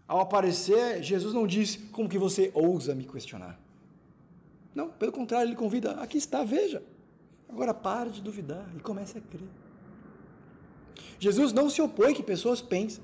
Ao 0.09 0.21
aparecer, 0.21 1.03
Jesus 1.03 1.35
não 1.35 1.47
diz 1.47 1.77
como 1.91 2.09
que 2.09 2.19
você 2.19 2.51
ousa 2.55 2.95
me 2.95 3.05
questionar. 3.05 3.61
Não, 4.75 4.89
pelo 4.89 5.13
contrário, 5.13 5.49
ele 5.49 5.57
convida, 5.57 5.93
aqui 6.01 6.17
está, 6.17 6.43
veja. 6.43 6.83
Agora 7.49 7.75
pare 7.75 8.11
de 8.11 8.23
duvidar 8.23 8.67
e 8.77 8.81
comece 8.81 9.19
a 9.19 9.21
crer. 9.21 9.62
Jesus 11.19 11.53
não 11.53 11.71
se 11.71 11.81
opõe 11.81 12.15
que 12.15 12.23
pessoas 12.23 12.61
pensem. 12.61 13.03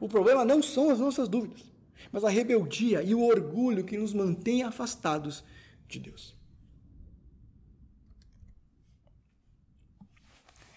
O 0.00 0.08
problema 0.08 0.44
não 0.44 0.62
são 0.62 0.90
as 0.90 0.98
nossas 0.98 1.28
dúvidas, 1.28 1.62
mas 2.10 2.24
a 2.24 2.28
rebeldia 2.28 3.02
e 3.02 3.14
o 3.14 3.22
orgulho 3.22 3.84
que 3.84 3.96
nos 3.96 4.12
mantém 4.12 4.62
afastados 4.62 5.44
de 5.88 5.98
Deus. 5.98 6.34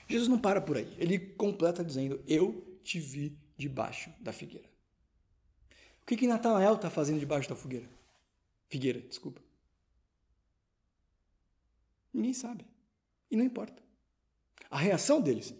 Jesus 0.07 0.29
não 0.29 0.39
para 0.39 0.61
por 0.61 0.77
aí. 0.77 0.93
Ele 0.97 1.19
completa 1.19 1.83
dizendo: 1.83 2.21
Eu 2.27 2.79
te 2.83 2.99
vi 2.99 3.37
debaixo 3.57 4.09
da 4.19 4.31
figueira. 4.31 4.67
O 6.01 6.05
que, 6.05 6.15
que 6.15 6.27
Natanael 6.27 6.75
está 6.75 6.89
fazendo 6.89 7.19
debaixo 7.19 7.49
da 7.49 7.55
fogueira? 7.55 7.89
Figueira, 8.69 9.01
desculpa. 9.01 9.41
Ninguém 12.13 12.33
sabe. 12.33 12.65
E 13.29 13.35
não 13.35 13.43
importa. 13.43 13.83
A 14.69 14.77
reação 14.77 15.21
deles 15.21 15.53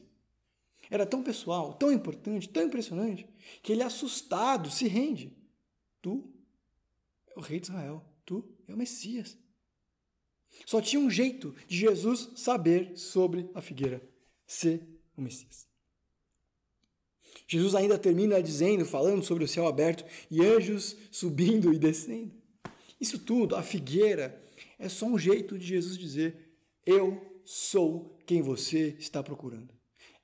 era 0.90 1.06
tão 1.06 1.24
pessoal, 1.24 1.74
tão 1.74 1.92
importante, 1.92 2.50
tão 2.50 2.64
impressionante, 2.64 3.28
que 3.62 3.72
ele, 3.72 3.84
assustado, 3.84 4.70
se 4.72 4.88
rende. 4.88 5.36
Tu 6.02 6.24
é 7.28 7.40
o 7.40 7.42
rei 7.42 7.60
de 7.60 7.68
Israel. 7.68 8.04
Tu 8.26 8.44
é 8.68 8.74
o 8.74 8.78
Messias. 8.78 9.38
Só 10.66 10.82
tinha 10.82 11.00
um 11.00 11.10
jeito 11.10 11.56
de 11.68 11.78
Jesus 11.78 12.32
saber 12.36 12.98
sobre 12.98 13.50
a 13.54 13.62
figueira: 13.62 14.02
ser 14.46 14.88
o 15.16 15.22
Messias. 15.22 15.68
Jesus 17.48 17.76
ainda 17.76 17.98
termina 17.98 18.42
dizendo, 18.42 18.86
falando 18.86 19.24
sobre 19.24 19.44
o 19.44 19.48
céu 19.48 19.68
aberto 19.68 20.04
e 20.30 20.42
anjos 20.42 20.98
subindo 21.12 21.74
e 21.74 21.80
descendo. 21.80 22.36
Isso 23.00 23.20
tudo, 23.20 23.56
a 23.56 23.64
figueira, 23.64 24.44
é 24.80 24.90
só 24.90 25.06
um 25.06 25.18
jeito 25.18 25.58
de 25.58 25.66
Jesus 25.66 25.98
dizer: 25.98 26.58
Eu 26.86 27.42
sou 27.46 28.18
quem 28.26 28.42
você 28.42 28.96
está 29.00 29.24
procurando. 29.24 29.77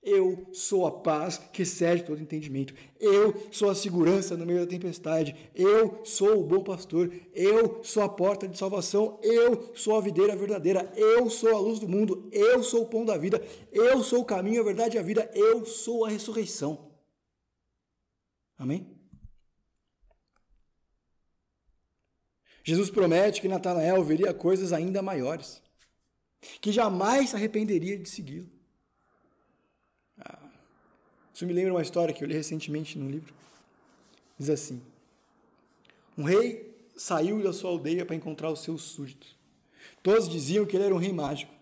Eu 0.04 0.50
sou 0.52 0.86
a 0.86 0.92
paz 0.92 1.38
que 1.38 1.62
excede 1.62 2.04
todo 2.04 2.22
entendimento. 2.22 2.74
Eu 3.00 3.48
sou 3.50 3.70
a 3.70 3.76
segurança 3.76 4.36
no 4.36 4.46
meio 4.46 4.60
da 4.60 4.68
tempestade. 4.68 5.34
Eu 5.56 6.02
sou 6.04 6.42
o 6.42 6.46
bom 6.46 6.62
pastor. 6.62 7.10
Eu 7.34 7.82
sou 7.84 8.04
a 8.04 8.10
porta 8.10 8.46
de 8.46 8.58
salvação. 8.58 9.18
Eu 9.24 9.74
sou 9.74 9.96
a 9.96 10.02
videira 10.02 10.36
verdadeira. 10.36 10.92
Eu 10.98 11.30
sou 11.30 11.56
a 11.56 11.60
luz 11.60 11.80
do 11.80 11.88
mundo. 11.88 12.28
Eu 12.34 12.62
sou 12.62 12.84
o 12.84 12.88
pão 12.88 13.06
da 13.06 13.18
vida. 13.18 13.42
Eu 13.72 14.04
sou 14.04 14.20
o 14.20 14.26
caminho, 14.26 14.60
a 14.60 14.66
verdade 14.66 14.98
e 14.98 15.00
a 15.00 15.04
vida. 15.04 15.32
Eu 15.34 15.66
sou 15.66 16.04
a 16.04 16.10
ressurreição. 16.10 16.92
Amém? 18.58 18.94
Jesus 22.62 22.90
promete 22.90 23.42
que 23.42 23.48
Natanael 23.48 24.04
veria 24.04 24.34
coisas 24.34 24.72
ainda 24.72 25.02
maiores, 25.02 25.62
que 26.62 26.72
jamais 26.72 27.30
se 27.30 27.36
arrependeria 27.36 27.98
de 27.98 28.10
segui-lo. 28.10 28.63
Isso 31.34 31.46
me 31.46 31.54
lembra 31.54 31.74
uma 31.74 31.82
história 31.82 32.14
que 32.14 32.24
eu 32.24 32.28
li 32.28 32.34
recentemente 32.34 32.98
num 32.98 33.10
livro. 33.10 33.34
Diz 34.38 34.50
assim: 34.50 34.82
Um 36.18 36.24
rei 36.24 36.72
saiu 36.96 37.42
da 37.42 37.52
sua 37.52 37.72
aldeia 37.72 38.06
para 38.06 38.16
encontrar 38.16 38.52
os 38.52 38.62
seus 38.62 38.84
súditos. 38.84 39.36
Todos 40.02 40.30
diziam 40.30 40.66
que 40.66 40.76
ele 40.76 40.86
era 40.86 40.94
um 40.94 41.00
rei 41.00 41.12
mágico. 41.12 41.54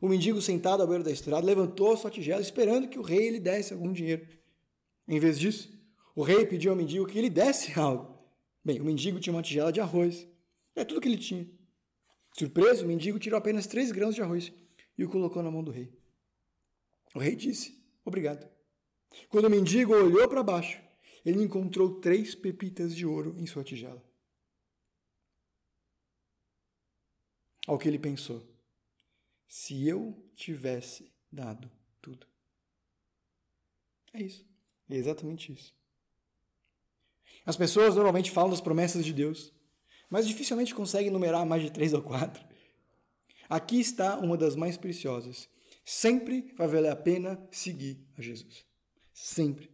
O 0.00 0.08
mendigo 0.08 0.40
sentado 0.40 0.82
à 0.82 0.86
beira 0.86 1.02
da 1.02 1.10
estrada 1.10 1.44
levantou 1.44 1.96
sua 1.96 2.10
tigela 2.10 2.40
esperando 2.40 2.88
que 2.88 2.98
o 2.98 3.02
rei 3.02 3.30
lhe 3.30 3.40
desse 3.40 3.72
algum 3.72 3.92
dinheiro. 3.92 4.26
Em 5.06 5.18
vez 5.18 5.38
disso, 5.38 5.70
o 6.14 6.22
rei 6.22 6.46
pediu 6.46 6.70
ao 6.70 6.76
mendigo 6.76 7.06
que 7.06 7.20
lhe 7.20 7.30
desse 7.30 7.78
algo. 7.78 8.16
Bem, 8.64 8.80
o 8.80 8.84
mendigo 8.84 9.18
tinha 9.18 9.34
uma 9.34 9.42
tigela 9.42 9.72
de 9.72 9.80
arroz. 9.80 10.26
É 10.74 10.84
tudo 10.84 11.00
que 11.00 11.08
ele 11.08 11.16
tinha. 11.16 11.48
Surpreso, 12.36 12.84
o 12.84 12.88
mendigo 12.88 13.18
tirou 13.18 13.38
apenas 13.38 13.66
três 13.66 13.90
grãos 13.90 14.14
de 14.14 14.22
arroz 14.22 14.52
e 14.96 15.04
o 15.04 15.08
colocou 15.08 15.42
na 15.42 15.50
mão 15.50 15.64
do 15.64 15.70
rei. 15.70 15.92
O 17.14 17.18
rei 17.18 17.34
disse: 17.34 17.82
Obrigado. 18.04 18.57
Quando 19.28 19.46
o 19.46 19.50
mendigo 19.50 19.94
olhou 19.94 20.28
para 20.28 20.42
baixo, 20.42 20.80
ele 21.24 21.42
encontrou 21.42 22.00
três 22.00 22.34
pepitas 22.34 22.94
de 22.94 23.04
ouro 23.04 23.34
em 23.36 23.46
sua 23.46 23.64
tigela. 23.64 24.02
Ao 27.66 27.78
que 27.78 27.88
ele 27.88 27.98
pensou: 27.98 28.42
se 29.46 29.86
eu 29.86 30.16
tivesse 30.34 31.12
dado 31.30 31.70
tudo. 32.00 32.26
É 34.12 34.22
isso. 34.22 34.46
É 34.88 34.96
exatamente 34.96 35.52
isso. 35.52 35.74
As 37.44 37.56
pessoas 37.56 37.94
normalmente 37.94 38.30
falam 38.30 38.50
das 38.50 38.60
promessas 38.60 39.04
de 39.04 39.12
Deus, 39.12 39.52
mas 40.08 40.26
dificilmente 40.26 40.74
conseguem 40.74 41.10
numerar 41.10 41.44
mais 41.44 41.62
de 41.62 41.70
três 41.70 41.92
ou 41.92 42.02
quatro. 42.02 42.42
Aqui 43.48 43.80
está 43.80 44.18
uma 44.18 44.36
das 44.36 44.54
mais 44.56 44.76
preciosas. 44.76 45.48
Sempre 45.84 46.52
vai 46.56 46.68
valer 46.68 46.90
a 46.90 46.96
pena 46.96 47.42
seguir 47.50 48.06
a 48.16 48.22
Jesus. 48.22 48.67
Sempre. 49.20 49.68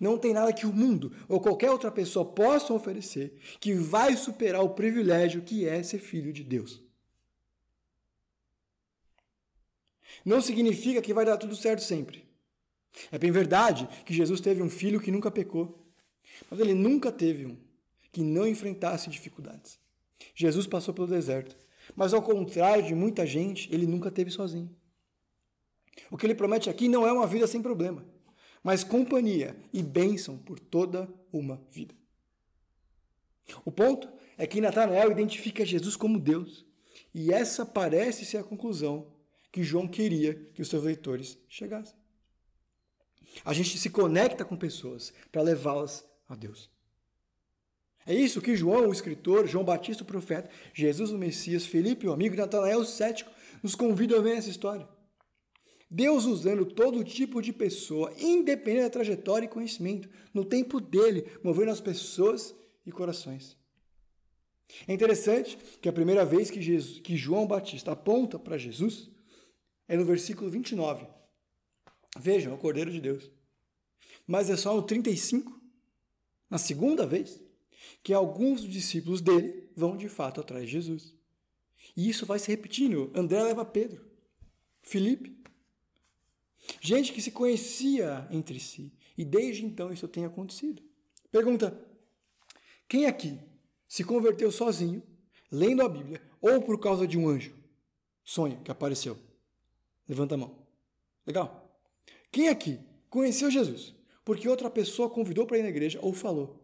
Não 0.00 0.18
tem 0.18 0.32
nada 0.32 0.52
que 0.52 0.66
o 0.66 0.72
mundo 0.72 1.14
ou 1.28 1.40
qualquer 1.40 1.70
outra 1.70 1.90
pessoa 1.90 2.24
possa 2.24 2.72
oferecer 2.72 3.38
que 3.60 3.74
vai 3.74 4.16
superar 4.16 4.62
o 4.62 4.70
privilégio 4.70 5.42
que 5.42 5.68
é 5.68 5.82
ser 5.82 5.98
filho 5.98 6.32
de 6.32 6.42
Deus. 6.42 6.82
Não 10.24 10.40
significa 10.40 11.02
que 11.02 11.14
vai 11.14 11.24
dar 11.24 11.36
tudo 11.36 11.54
certo 11.54 11.82
sempre. 11.82 12.26
É 13.12 13.18
bem 13.18 13.30
verdade 13.30 13.86
que 14.04 14.14
Jesus 14.14 14.40
teve 14.40 14.62
um 14.62 14.70
filho 14.70 15.00
que 15.00 15.12
nunca 15.12 15.30
pecou, 15.30 15.86
mas 16.50 16.58
ele 16.58 16.74
nunca 16.74 17.12
teve 17.12 17.46
um 17.46 17.56
que 18.10 18.22
não 18.22 18.48
enfrentasse 18.48 19.10
dificuldades. 19.10 19.78
Jesus 20.34 20.66
passou 20.66 20.94
pelo 20.94 21.06
deserto, 21.06 21.54
mas 21.94 22.14
ao 22.14 22.22
contrário 22.22 22.84
de 22.84 22.94
muita 22.94 23.26
gente, 23.26 23.72
ele 23.72 23.86
nunca 23.86 24.10
teve 24.10 24.30
sozinho. 24.30 24.74
O 26.10 26.16
que 26.16 26.26
ele 26.26 26.34
promete 26.34 26.70
aqui 26.70 26.88
não 26.88 27.06
é 27.06 27.12
uma 27.12 27.26
vida 27.26 27.46
sem 27.46 27.62
problema, 27.62 28.04
mas 28.62 28.84
companhia 28.84 29.56
e 29.72 29.82
bênção 29.82 30.38
por 30.38 30.58
toda 30.58 31.08
uma 31.32 31.62
vida. 31.70 31.94
O 33.64 33.72
ponto 33.72 34.08
é 34.36 34.46
que 34.46 34.60
Natanael 34.60 35.10
identifica 35.10 35.64
Jesus 35.64 35.96
como 35.96 36.18
Deus, 36.18 36.66
e 37.14 37.32
essa 37.32 37.64
parece 37.64 38.24
ser 38.24 38.38
a 38.38 38.44
conclusão 38.44 39.12
que 39.50 39.62
João 39.62 39.88
queria 39.88 40.34
que 40.52 40.62
os 40.62 40.68
seus 40.68 40.84
leitores 40.84 41.38
chegassem. 41.48 41.96
A 43.44 43.52
gente 43.52 43.78
se 43.78 43.90
conecta 43.90 44.44
com 44.44 44.56
pessoas 44.56 45.12
para 45.30 45.42
levá-las 45.42 46.04
a 46.28 46.34
Deus. 46.34 46.70
É 48.06 48.14
isso 48.14 48.40
que 48.40 48.56
João, 48.56 48.88
o 48.88 48.92
escritor, 48.92 49.46
João 49.46 49.64
Batista, 49.64 50.02
o 50.02 50.06
profeta, 50.06 50.50
Jesus, 50.72 51.10
o 51.10 51.18
Messias, 51.18 51.66
Felipe, 51.66 52.06
o 52.06 52.12
amigo, 52.12 52.36
Natanael, 52.36 52.80
o 52.80 52.84
cético, 52.84 53.30
nos 53.62 53.74
convidam 53.74 54.18
a 54.18 54.22
ver 54.22 54.36
essa 54.38 54.48
história. 54.48 54.88
Deus 55.90 56.26
usando 56.26 56.66
todo 56.66 57.02
tipo 57.02 57.40
de 57.40 57.52
pessoa, 57.52 58.12
independente 58.18 58.82
da 58.82 58.90
trajetória 58.90 59.46
e 59.46 59.48
conhecimento, 59.48 60.08
no 60.34 60.44
tempo 60.44 60.80
dele, 60.80 61.26
movendo 61.42 61.70
as 61.70 61.80
pessoas 61.80 62.54
e 62.84 62.92
corações. 62.92 63.56
É 64.86 64.92
interessante 64.92 65.56
que 65.80 65.88
a 65.88 65.92
primeira 65.92 66.24
vez 66.24 66.50
que, 66.50 66.60
Jesus, 66.60 67.00
que 67.00 67.16
João 67.16 67.46
Batista 67.46 67.92
aponta 67.92 68.38
para 68.38 68.58
Jesus 68.58 69.10
é 69.86 69.96
no 69.96 70.04
versículo 70.04 70.50
29. 70.50 71.06
Vejam, 72.18 72.52
é 72.52 72.54
o 72.54 72.58
Cordeiro 72.58 72.90
de 72.90 73.00
Deus. 73.00 73.30
Mas 74.26 74.50
é 74.50 74.56
só 74.56 74.74
no 74.74 74.82
35, 74.82 75.58
na 76.50 76.58
segunda 76.58 77.06
vez, 77.06 77.42
que 78.02 78.12
alguns 78.12 78.60
dos 78.60 78.70
discípulos 78.70 79.22
dele 79.22 79.70
vão 79.74 79.96
de 79.96 80.08
fato 80.08 80.40
atrás 80.40 80.66
de 80.66 80.72
Jesus. 80.72 81.14
E 81.96 82.08
isso 82.08 82.26
vai 82.26 82.38
se 82.38 82.48
repetindo. 82.48 83.10
André 83.14 83.42
leva 83.42 83.64
Pedro, 83.64 84.06
Felipe, 84.82 85.37
Gente 86.80 87.12
que 87.12 87.22
se 87.22 87.30
conhecia 87.30 88.26
entre 88.30 88.60
si. 88.60 88.92
E 89.16 89.24
desde 89.24 89.64
então 89.64 89.92
isso 89.92 90.06
tem 90.06 90.24
acontecido. 90.24 90.82
Pergunta: 91.30 91.78
quem 92.88 93.06
aqui 93.06 93.38
se 93.86 94.04
converteu 94.04 94.50
sozinho, 94.50 95.02
lendo 95.50 95.82
a 95.82 95.88
Bíblia, 95.88 96.22
ou 96.40 96.62
por 96.62 96.78
causa 96.78 97.06
de 97.06 97.18
um 97.18 97.28
anjo? 97.28 97.54
Sonho 98.24 98.60
que 98.62 98.70
apareceu. 98.70 99.16
Levanta 100.08 100.34
a 100.34 100.38
mão. 100.38 100.66
Legal. 101.26 101.80
Quem 102.30 102.48
aqui 102.48 102.78
conheceu 103.08 103.50
Jesus 103.50 103.98
porque 104.28 104.46
outra 104.46 104.68
pessoa 104.68 105.08
convidou 105.08 105.46
para 105.46 105.56
ir 105.56 105.62
na 105.62 105.70
igreja 105.70 105.98
ou 106.02 106.12
falou? 106.12 106.62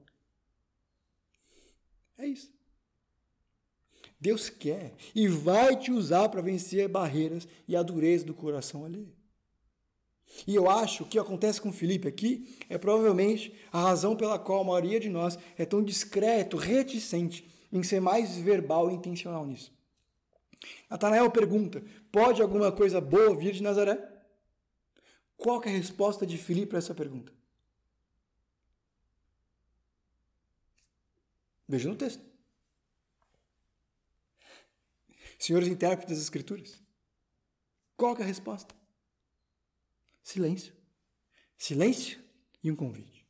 É 2.19 2.27
isso. 2.27 2.53
Deus 4.21 4.51
quer 4.51 4.95
e 5.15 5.27
vai 5.27 5.75
te 5.75 5.91
usar 5.91 6.29
para 6.29 6.43
vencer 6.43 6.87
barreiras 6.91 7.49
e 7.67 7.75
a 7.75 7.83
dureza 7.83 8.23
do 8.23 8.35
coração 8.35 8.85
ali. 8.85 9.11
E 10.47 10.55
eu 10.55 10.69
acho 10.69 10.99
que 10.99 11.03
o 11.03 11.07
que 11.07 11.19
acontece 11.19 11.61
com 11.61 11.73
Felipe 11.73 12.09
aqui 12.09 12.59
é 12.69 12.77
provavelmente 12.77 13.55
a 13.73 13.83
razão 13.83 14.17
pela 14.17 14.39
qual 14.39 14.61
a 14.61 14.65
maioria 14.65 14.99
de 14.99 15.09
nós 15.09 15.39
é 15.57 15.65
tão 15.65 15.83
discreto, 15.83 16.57
reticente 16.57 17.49
em 17.73 17.83
ser 17.83 18.01
mais 18.01 18.37
verbal 18.37 18.91
e 18.91 18.95
intencional 18.95 19.47
nisso. 19.47 19.73
Natanael 20.91 21.31
pergunta: 21.31 21.83
pode 22.11 22.43
alguma 22.43 22.73
coisa 22.73 23.01
boa 23.01 23.37
vir 23.37 23.53
de 23.53 23.63
Nazaré? 23.63 23.99
Qual 25.37 25.63
é 25.65 25.69
a 25.69 25.73
resposta 25.73 26.27
de 26.27 26.39
Filipe 26.39 26.69
para 26.69 26.79
essa 26.79 26.95
pergunta? 26.95 27.33
Veja 31.69 31.89
no 31.89 31.97
texto. 31.97 32.23
Senhores 35.39 35.69
intérpretes 35.69 36.17
das 36.17 36.25
Escrituras, 36.25 36.81
qual 37.97 38.17
é 38.17 38.23
a 38.23 38.27
resposta? 38.27 38.75
Silêncio. 40.25 40.73
Silêncio 41.57 42.19
e 42.63 42.71
um 42.73 42.75
convite. 42.75 43.25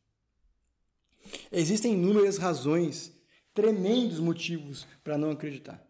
Existem 1.50 1.94
inúmeras 1.94 2.38
razões, 2.38 3.12
tremendos 3.52 4.20
motivos 4.20 4.86
para 5.02 5.18
não 5.18 5.32
acreditar. 5.32 5.84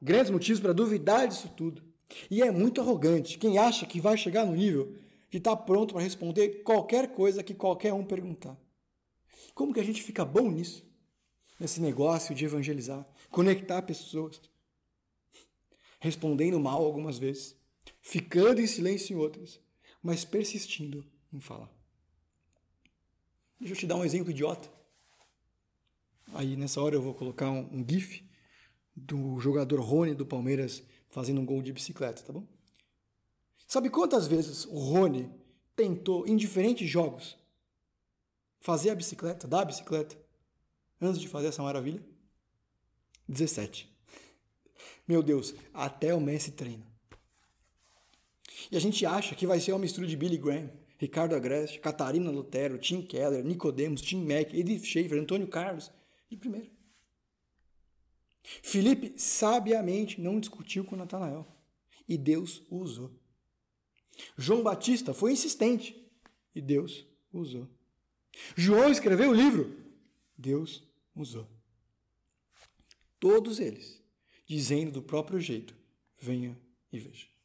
Grandes 0.00 0.30
motivos 0.30 0.60
para 0.60 0.72
duvidar 0.72 1.26
disso 1.26 1.48
tudo. 1.56 1.82
E 2.30 2.42
é 2.42 2.50
muito 2.50 2.80
arrogante 2.80 3.38
quem 3.38 3.58
acha 3.58 3.84
que 3.84 4.00
vai 4.00 4.16
chegar 4.16 4.46
no 4.46 4.54
nível 4.54 4.96
de 5.28 5.38
estar 5.38 5.56
pronto 5.56 5.94
para 5.94 6.02
responder 6.02 6.62
qualquer 6.62 7.12
coisa 7.12 7.42
que 7.42 7.54
qualquer 7.54 7.92
um 7.92 8.04
perguntar. 8.04 8.56
Como 9.52 9.74
que 9.74 9.80
a 9.80 9.84
gente 9.84 10.02
fica 10.02 10.24
bom 10.24 10.48
nisso? 10.50 10.86
Nesse 11.58 11.80
negócio 11.80 12.34
de 12.34 12.44
evangelizar, 12.44 13.04
conectar 13.30 13.82
pessoas, 13.82 14.40
respondendo 15.98 16.60
mal 16.60 16.84
algumas 16.84 17.18
vezes, 17.18 17.56
ficando 18.06 18.60
em 18.60 18.68
silêncio 18.68 19.14
em 19.14 19.18
outras, 19.18 19.58
mas 20.00 20.24
persistindo 20.24 21.04
em 21.32 21.40
falar. 21.40 21.68
Deixa 23.58 23.74
eu 23.74 23.78
te 23.78 23.86
dar 23.86 23.96
um 23.96 24.04
exemplo 24.04 24.30
idiota. 24.30 24.70
Aí 26.32 26.56
nessa 26.56 26.80
hora 26.80 26.94
eu 26.94 27.02
vou 27.02 27.14
colocar 27.14 27.50
um, 27.50 27.68
um 27.72 27.84
GIF 27.84 28.24
do 28.94 29.40
jogador 29.40 29.80
Rony 29.80 30.14
do 30.14 30.24
Palmeiras 30.24 30.84
fazendo 31.08 31.40
um 31.40 31.44
gol 31.44 31.60
de 31.60 31.72
bicicleta, 31.72 32.22
tá 32.22 32.32
bom? 32.32 32.46
Sabe 33.66 33.90
quantas 33.90 34.28
vezes 34.28 34.66
o 34.66 34.78
Rony 34.78 35.28
tentou, 35.74 36.28
em 36.28 36.36
diferentes 36.36 36.88
jogos, 36.88 37.36
fazer 38.60 38.90
a 38.90 38.94
bicicleta, 38.94 39.48
dar 39.48 39.62
a 39.62 39.64
bicicleta, 39.64 40.16
antes 41.00 41.20
de 41.20 41.26
fazer 41.26 41.48
essa 41.48 41.62
maravilha? 41.62 42.00
17. 43.28 43.92
Meu 45.08 45.24
Deus, 45.24 45.56
até 45.74 46.14
o 46.14 46.20
Messi 46.20 46.52
treina. 46.52 46.95
E 48.70 48.76
a 48.76 48.80
gente 48.80 49.04
acha 49.04 49.34
que 49.34 49.46
vai 49.46 49.60
ser 49.60 49.72
uma 49.72 49.80
mistura 49.80 50.06
de 50.06 50.16
Billy 50.16 50.38
Graham, 50.38 50.70
Ricardo 50.98 51.34
Agreste, 51.34 51.78
Catarina 51.78 52.30
Lutero, 52.30 52.78
Tim 52.78 53.02
Keller, 53.02 53.44
Nicodemos, 53.44 54.00
Tim 54.00 54.24
Mack, 54.24 54.54
Edith 54.54 54.84
Schaefer, 54.84 55.20
Antônio 55.20 55.46
Carlos, 55.46 55.90
de 56.28 56.36
primeiro. 56.36 56.70
Felipe 58.62 59.18
sabiamente 59.18 60.20
não 60.20 60.40
discutiu 60.40 60.84
com 60.84 60.96
Natanael 60.96 61.46
e 62.08 62.16
Deus 62.16 62.62
o 62.70 62.76
usou. 62.76 63.12
João 64.36 64.62
Batista 64.62 65.12
foi 65.12 65.32
insistente 65.32 65.96
e 66.54 66.60
Deus 66.60 67.04
o 67.32 67.40
usou. 67.40 67.68
João 68.56 68.90
escreveu 68.90 69.30
o 69.30 69.34
livro, 69.34 69.76
Deus 70.36 70.82
usou. 71.14 71.48
Todos 73.18 73.58
eles 73.58 74.02
dizendo 74.46 74.92
do 74.92 75.02
próprio 75.02 75.40
jeito: 75.40 75.76
venha 76.18 76.58
e 76.92 76.98
veja. 76.98 77.35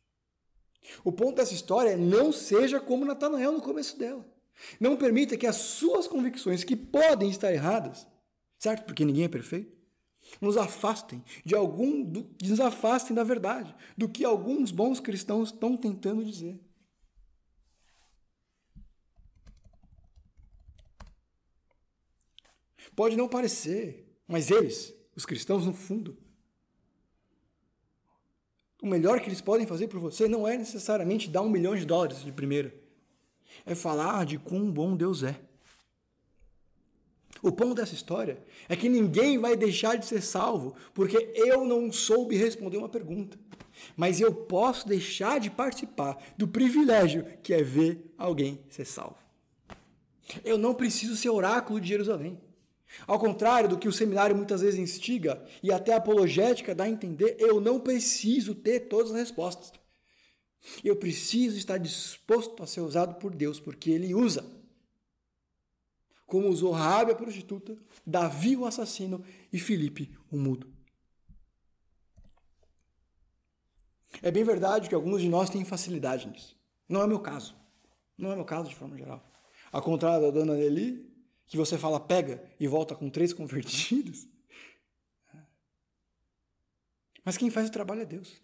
O 1.04 1.12
ponto 1.12 1.36
dessa 1.36 1.54
história 1.54 1.92
é 1.92 1.96
não 1.96 2.32
seja 2.32 2.80
como 2.80 3.06
Natanael 3.06 3.52
no 3.52 3.62
começo 3.62 3.98
dela. 3.98 4.26
Não 4.80 4.98
permita 4.98 5.38
que 5.38 5.48
as 5.48 5.56
suas 5.56 6.08
convicções, 6.08 6.64
que 6.64 6.76
podem 6.76 7.30
estar 7.30 7.52
erradas, 7.52 8.08
certo? 8.58 8.86
Porque 8.86 9.06
ninguém 9.06 9.26
é 9.26 9.30
perfeito, 9.30 9.76
nos 10.40 10.58
afastem 10.58 11.24
de 11.44 11.56
algum, 11.56 12.04
do, 12.04 12.30
nos 12.44 12.60
afastem 12.60 13.16
da 13.16 13.24
verdade, 13.24 13.76
do 13.98 14.08
que 14.08 14.24
alguns 14.24 14.72
bons 14.72 15.00
cristãos 15.00 15.52
estão 15.52 15.76
tentando 15.76 16.24
dizer. 16.24 16.60
Pode 22.96 23.16
não 23.16 23.28
parecer, 23.28 24.06
mas 24.28 24.52
eles, 24.52 24.94
os 25.16 25.26
cristãos, 25.26 25.66
no 25.66 25.74
fundo, 25.74 26.18
o 28.82 28.88
melhor 28.88 29.20
que 29.20 29.30
eles 29.30 29.40
podem 29.40 29.68
fazer 29.68 29.88
por 29.88 30.00
você 30.00 30.28
não 30.28 30.48
é 30.48 30.58
necessariamente 30.58 31.30
dar 31.30 31.44
um 31.44 31.50
milhão 31.50 31.76
de 31.76 31.86
dólares 31.86 32.24
de 32.24 32.32
primeira. 32.32 32.74
É 33.66 33.76
falar 33.76 34.26
de 34.26 34.40
quão 34.40 34.72
bom 34.72 34.96
Deus 34.96 35.22
é. 35.22 35.40
O 37.44 37.52
ponto 37.52 37.76
dessa 37.76 37.94
história 37.94 38.42
é 38.68 38.76
que 38.76 38.90
ninguém 38.90 39.38
vai 39.38 39.56
deixar 39.56 39.96
de 39.96 40.06
ser 40.06 40.22
salvo 40.22 40.76
porque 40.94 41.32
eu 41.36 41.64
não 41.66 41.92
soube 41.92 42.36
responder 42.36 42.78
uma 42.78 42.90
pergunta. 42.90 43.38
Mas 43.96 44.20
eu 44.20 44.34
posso 44.34 44.88
deixar 44.88 45.40
de 45.40 45.50
participar 45.50 46.18
do 46.38 46.48
privilégio 46.48 47.26
que 47.42 47.54
é 47.54 47.64
ver 47.64 48.14
alguém 48.18 48.60
ser 48.70 48.86
salvo. 48.86 49.18
Eu 50.44 50.58
não 50.58 50.74
preciso 50.74 51.16
ser 51.16 51.30
oráculo 51.30 51.80
de 51.80 51.88
Jerusalém. 51.88 52.40
Ao 53.08 53.18
contrário 53.20 53.70
do 53.70 53.78
que 53.78 53.88
o 53.88 53.94
seminário 53.94 54.36
muitas 54.36 54.62
vezes 54.62 54.80
instiga 54.80 55.44
e 55.64 55.72
até 55.72 55.94
apologética 55.94 56.76
dá 56.76 56.84
a 56.84 56.90
entender, 56.90 57.36
eu 57.40 57.60
não 57.60 57.80
preciso 57.80 58.54
ter 58.54 58.82
todas 58.82 59.12
as 59.12 59.18
respostas. 59.18 59.72
Eu 60.84 60.96
preciso 60.96 61.58
estar 61.58 61.78
disposto 61.78 62.62
a 62.62 62.68
ser 62.68 62.82
usado 62.82 63.16
por 63.16 63.34
Deus, 63.34 63.60
porque 63.60 63.90
Ele 63.90 64.14
usa. 64.14 64.46
Como 66.28 66.48
usou 66.48 66.72
Rabi 66.72 67.12
a 67.12 67.16
prostituta, 67.16 67.78
Davi 68.06 68.56
o 68.56 68.66
assassino 68.66 69.24
e 69.52 69.60
Filipe 69.60 70.16
o 70.32 70.38
mudo. 70.38 70.72
É 74.22 74.30
bem 74.30 74.44
verdade 74.44 74.88
que 74.88 74.96
alguns 74.96 75.22
de 75.22 75.30
nós 75.30 75.50
têm 75.50 75.66
facilidade 75.66 76.28
nisso. 76.28 76.56
Não 76.88 77.02
é 77.02 77.08
meu 77.08 77.20
caso. 77.20 77.56
Não 78.18 78.32
é 78.32 78.36
meu 78.36 78.46
caso 78.46 78.70
de 78.70 78.76
forma 78.76 78.98
geral. 78.98 79.26
Ao 79.72 79.82
contrário 79.82 80.26
da 80.26 80.32
dona 80.32 80.54
Nelly, 80.54 81.11
que 81.52 81.58
você 81.58 81.78
fala 81.78 82.00
pega 82.00 82.42
e 82.58 82.66
volta 82.66 82.96
com 82.96 83.10
três 83.10 83.34
convertidos. 83.36 84.26
Mas 87.26 87.38
quem 87.38 87.52
faz 87.52 87.68
o 87.68 87.72
trabalho 87.72 88.02
é 88.02 88.06
Deus, 88.06 88.42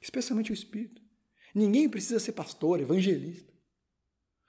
especialmente 0.00 0.50
o 0.50 0.54
Espírito. 0.54 1.02
Ninguém 1.54 1.86
precisa 1.86 2.18
ser 2.18 2.32
pastor, 2.32 2.80
evangelista. 2.80 3.52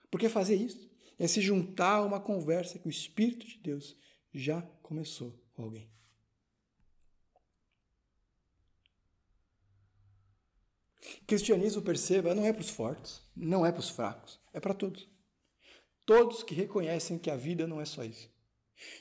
Porque 0.10 0.30
fazer 0.30 0.56
isso 0.56 0.90
é 1.20 1.28
se 1.28 1.42
juntar 1.42 1.96
a 1.96 2.06
uma 2.06 2.22
conversa 2.22 2.80
que 2.80 2.88
o 2.88 2.90
Espírito 2.90 3.46
de 3.46 3.58
Deus 3.58 3.98
já 4.34 4.62
começou 4.82 5.38
com 5.54 5.64
alguém. 5.64 5.92
Cristianismo, 11.28 11.82
perceba, 11.82 12.34
não 12.34 12.46
é 12.46 12.54
para 12.54 12.62
os 12.62 12.70
fortes, 12.70 13.22
não 13.36 13.66
é 13.66 13.72
para 13.72 13.82
os 13.82 13.90
fracos, 13.90 14.40
é 14.54 14.62
para 14.62 14.74
todos. 14.74 15.11
Todos 16.06 16.44
que 16.44 16.56
reconhecem 16.56 17.18
que 17.18 17.30
a 17.30 17.36
vida 17.36 17.68
não 17.68 17.80
é 17.80 17.86
só 17.86 18.04
isso. 18.04 18.30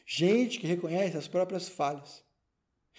Gente 0.07 0.59
que 0.59 0.67
reconhece 0.67 1.17
as 1.17 1.27
próprias 1.27 1.69
falhas, 1.69 2.23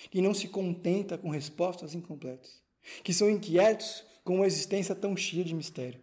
que 0.09 0.21
não 0.21 0.33
se 0.33 0.47
contenta 0.47 1.17
com 1.17 1.29
respostas 1.29 1.93
incompletas, 1.93 2.61
que 3.03 3.13
são 3.13 3.29
inquietos 3.29 4.03
com 4.23 4.37
uma 4.37 4.47
existência 4.47 4.95
tão 4.95 5.15
cheia 5.15 5.43
de 5.43 5.53
mistério. 5.53 6.01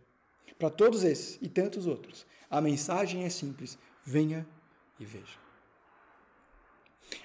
Para 0.58 0.70
todos 0.70 1.04
esses 1.04 1.38
e 1.40 1.48
tantos 1.48 1.86
outros, 1.86 2.26
a 2.50 2.60
mensagem 2.60 3.24
é 3.24 3.30
simples: 3.30 3.78
venha 4.04 4.46
e 4.98 5.04
veja. 5.04 5.47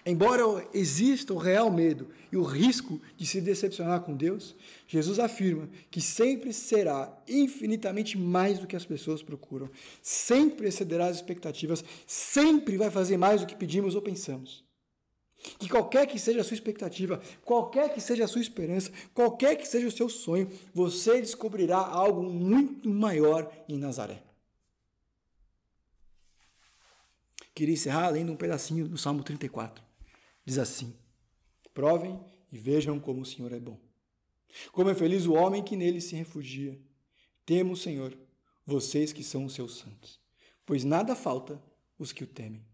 Embora 0.05 0.67
exista 0.73 1.33
o 1.33 1.37
real 1.37 1.71
medo 1.71 2.07
e 2.31 2.37
o 2.37 2.43
risco 2.43 3.01
de 3.15 3.25
se 3.25 3.39
decepcionar 3.39 4.01
com 4.01 4.15
Deus, 4.15 4.55
Jesus 4.87 5.19
afirma 5.19 5.69
que 5.89 6.01
sempre 6.01 6.51
será 6.51 7.15
infinitamente 7.27 8.17
mais 8.17 8.59
do 8.59 8.67
que 8.67 8.75
as 8.75 8.85
pessoas 8.85 9.23
procuram, 9.23 9.69
sempre 10.01 10.67
excederá 10.67 11.07
as 11.07 11.17
expectativas, 11.17 11.83
sempre 12.05 12.77
vai 12.77 12.91
fazer 12.91 13.17
mais 13.17 13.41
do 13.41 13.47
que 13.47 13.55
pedimos 13.55 13.95
ou 13.95 14.01
pensamos. 14.01 14.63
Que 15.59 15.69
qualquer 15.69 16.07
que 16.07 16.17
seja 16.17 16.41
a 16.41 16.43
sua 16.43 16.55
expectativa, 16.55 17.21
qualquer 17.43 17.93
que 17.93 17.99
seja 17.99 18.23
a 18.23 18.27
sua 18.27 18.41
esperança, 18.41 18.91
qualquer 19.13 19.55
que 19.57 19.67
seja 19.67 19.87
o 19.87 19.91
seu 19.91 20.07
sonho, 20.07 20.49
você 20.73 21.19
descobrirá 21.19 21.77
algo 21.77 22.23
muito 22.23 22.89
maior 22.89 23.51
em 23.67 23.77
Nazaré. 23.77 24.32
Queria 27.53 27.73
encerrar 27.73 28.09
lendo 28.09 28.31
um 28.31 28.35
pedacinho 28.35 28.87
do 28.87 28.97
Salmo 28.97 29.23
34. 29.23 29.83
Diz 30.45 30.57
assim: 30.57 30.95
Provem 31.73 32.19
e 32.51 32.57
vejam 32.57 32.99
como 32.99 33.21
o 33.21 33.25
Senhor 33.25 33.51
é 33.51 33.59
bom. 33.59 33.79
Como 34.71 34.89
é 34.89 34.95
feliz 34.95 35.25
o 35.25 35.33
homem 35.33 35.63
que 35.63 35.75
nele 35.75 36.01
se 36.01 36.15
refugia. 36.15 36.79
Temo 37.45 37.73
o 37.73 37.77
Senhor, 37.77 38.17
vocês 38.65 39.11
que 39.11 39.23
são 39.23 39.45
os 39.45 39.53
seus 39.53 39.77
santos, 39.77 40.19
pois 40.65 40.83
nada 40.83 41.15
falta 41.15 41.61
os 41.97 42.11
que 42.11 42.23
o 42.23 42.27
temem. 42.27 42.65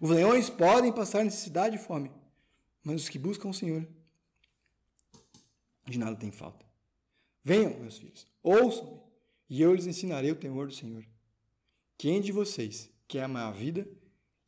Os 0.00 0.10
leões 0.10 0.50
podem 0.50 0.92
passar 0.92 1.24
necessidade 1.24 1.76
e 1.76 1.78
fome, 1.78 2.10
mas 2.82 3.02
os 3.02 3.08
que 3.08 3.18
buscam 3.18 3.48
o 3.48 3.54
Senhor, 3.54 3.86
de 5.86 5.98
nada 5.98 6.16
tem 6.16 6.32
falta. 6.32 6.66
Venham, 7.42 7.78
meus 7.78 7.98
filhos, 7.98 8.26
ouçam-me, 8.42 9.00
e 9.48 9.60
eu 9.60 9.74
lhes 9.74 9.86
ensinarei 9.86 10.32
o 10.32 10.36
temor 10.36 10.66
do 10.66 10.74
Senhor. 10.74 11.06
Quem 11.96 12.20
de 12.20 12.32
vocês 12.32 12.90
quer 13.06 13.24
amar 13.24 13.48
a 13.48 13.50
vida 13.50 13.88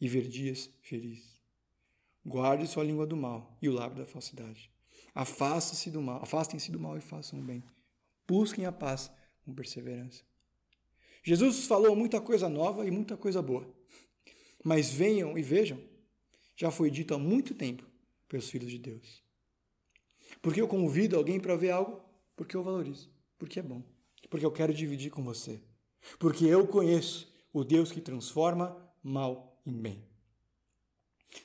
e 0.01 0.09
ver 0.09 0.29
dias 0.29 0.71
felizes? 0.81 1.37
Guarde 2.25 2.67
sua 2.67 2.85
língua 2.85 3.07
do 3.07 3.17
mal 3.17 3.57
e 3.63 3.69
o 3.69 3.73
lábio 3.73 3.99
da 3.99 4.07
falsidade. 4.07 4.71
Afastem-se 5.15 5.91
do 5.91 6.03
mal, 6.03 6.23
afastem-se 6.23 6.71
do 6.71 6.81
mal 6.81 6.97
e 6.99 7.01
façam 7.01 7.39
o 7.39 7.43
bem. 7.43 7.63
Busquem 8.27 8.67
a 8.67 8.73
paz 8.73 9.11
com 9.45 9.55
perseverança. 9.55 10.23
Jesus 11.23 11.67
falou 11.67 11.97
muita 11.97 12.21
coisa 12.21 12.49
nova 12.49 12.87
e 12.87 12.91
muita 12.91 13.17
coisa 13.17 13.41
boa. 13.41 13.73
Mas 14.65 14.91
venham 14.91 15.39
e 15.39 15.43
vejam, 15.43 15.81
já 16.57 16.71
foi 16.71 16.91
dito 16.91 17.15
há 17.15 17.19
muito 17.19 17.55
tempo 17.55 17.85
pelos 18.29 18.51
filhos 18.51 18.71
de 18.71 18.79
Deus. 18.79 19.23
Porque 20.43 20.61
eu 20.61 20.69
convido 20.69 21.17
alguém 21.17 21.39
para 21.39 21.57
ver 21.57 21.71
algo? 21.71 22.01
Porque 22.35 22.57
eu 22.57 22.63
valorizo, 22.63 23.11
porque 23.39 23.61
é 23.61 23.63
bom, 23.63 23.83
porque 24.29 24.45
eu 24.45 24.53
quero 24.53 24.75
dividir 24.75 25.11
com 25.11 25.23
você. 25.23 25.63
Porque 26.19 26.45
eu 26.45 26.67
conheço 26.67 27.33
o 27.59 27.65
Deus 27.65 27.91
que 27.91 28.03
transforma 28.03 28.77
mal 29.03 29.59
em 29.65 29.73
bem. 29.73 30.05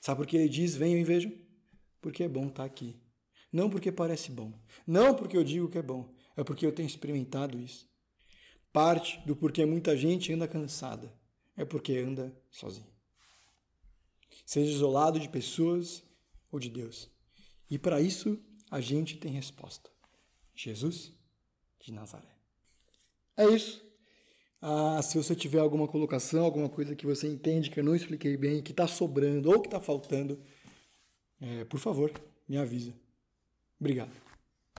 Sabe 0.01 0.17
por 0.17 0.27
que 0.27 0.35
ele 0.35 0.49
diz: 0.49 0.75
venham 0.75 0.99
e 0.99 1.05
vejam? 1.05 1.31
Porque 2.01 2.23
é 2.23 2.27
bom 2.27 2.47
estar 2.47 2.65
aqui. 2.65 2.99
Não 3.49 3.69
porque 3.69 3.93
parece 3.93 4.29
bom. 4.29 4.51
Não 4.85 5.15
porque 5.15 5.37
eu 5.37 5.43
digo 5.43 5.69
que 5.69 5.77
é 5.77 5.81
bom. 5.81 6.13
É 6.35 6.43
porque 6.43 6.65
eu 6.65 6.73
tenho 6.73 6.87
experimentado 6.87 7.57
isso. 7.57 7.89
Parte 8.73 9.19
do 9.25 9.37
porquê 9.37 9.65
muita 9.65 9.95
gente 9.95 10.33
anda 10.33 10.49
cansada 10.49 11.13
é 11.55 11.63
porque 11.63 11.97
anda 11.97 12.37
sozinho. 12.49 12.91
Seja 14.45 14.71
isolado 14.71 15.17
de 15.17 15.29
pessoas 15.29 16.03
ou 16.51 16.59
de 16.59 16.69
Deus. 16.69 17.09
E 17.69 17.79
para 17.79 18.01
isso 18.01 18.37
a 18.69 18.81
gente 18.81 19.15
tem 19.15 19.31
resposta. 19.31 19.89
Jesus 20.53 21.13
de 21.79 21.93
Nazaré. 21.93 22.35
É 23.37 23.45
isso. 23.45 23.90
Ah, 24.61 25.01
se 25.01 25.17
você 25.17 25.35
tiver 25.35 25.59
alguma 25.59 25.87
colocação, 25.87 26.43
alguma 26.43 26.69
coisa 26.69 26.95
que 26.95 27.05
você 27.05 27.27
entende 27.27 27.69
que 27.69 27.79
eu 27.79 27.83
não 27.83 27.95
expliquei 27.95 28.37
bem, 28.37 28.61
que 28.61 28.71
está 28.71 28.87
sobrando 28.87 29.49
ou 29.49 29.59
que 29.59 29.67
está 29.67 29.79
faltando, 29.79 30.39
é, 31.41 31.65
por 31.65 31.79
favor, 31.79 32.11
me 32.47 32.57
avisa. 32.57 32.93
Obrigado. 33.79 34.30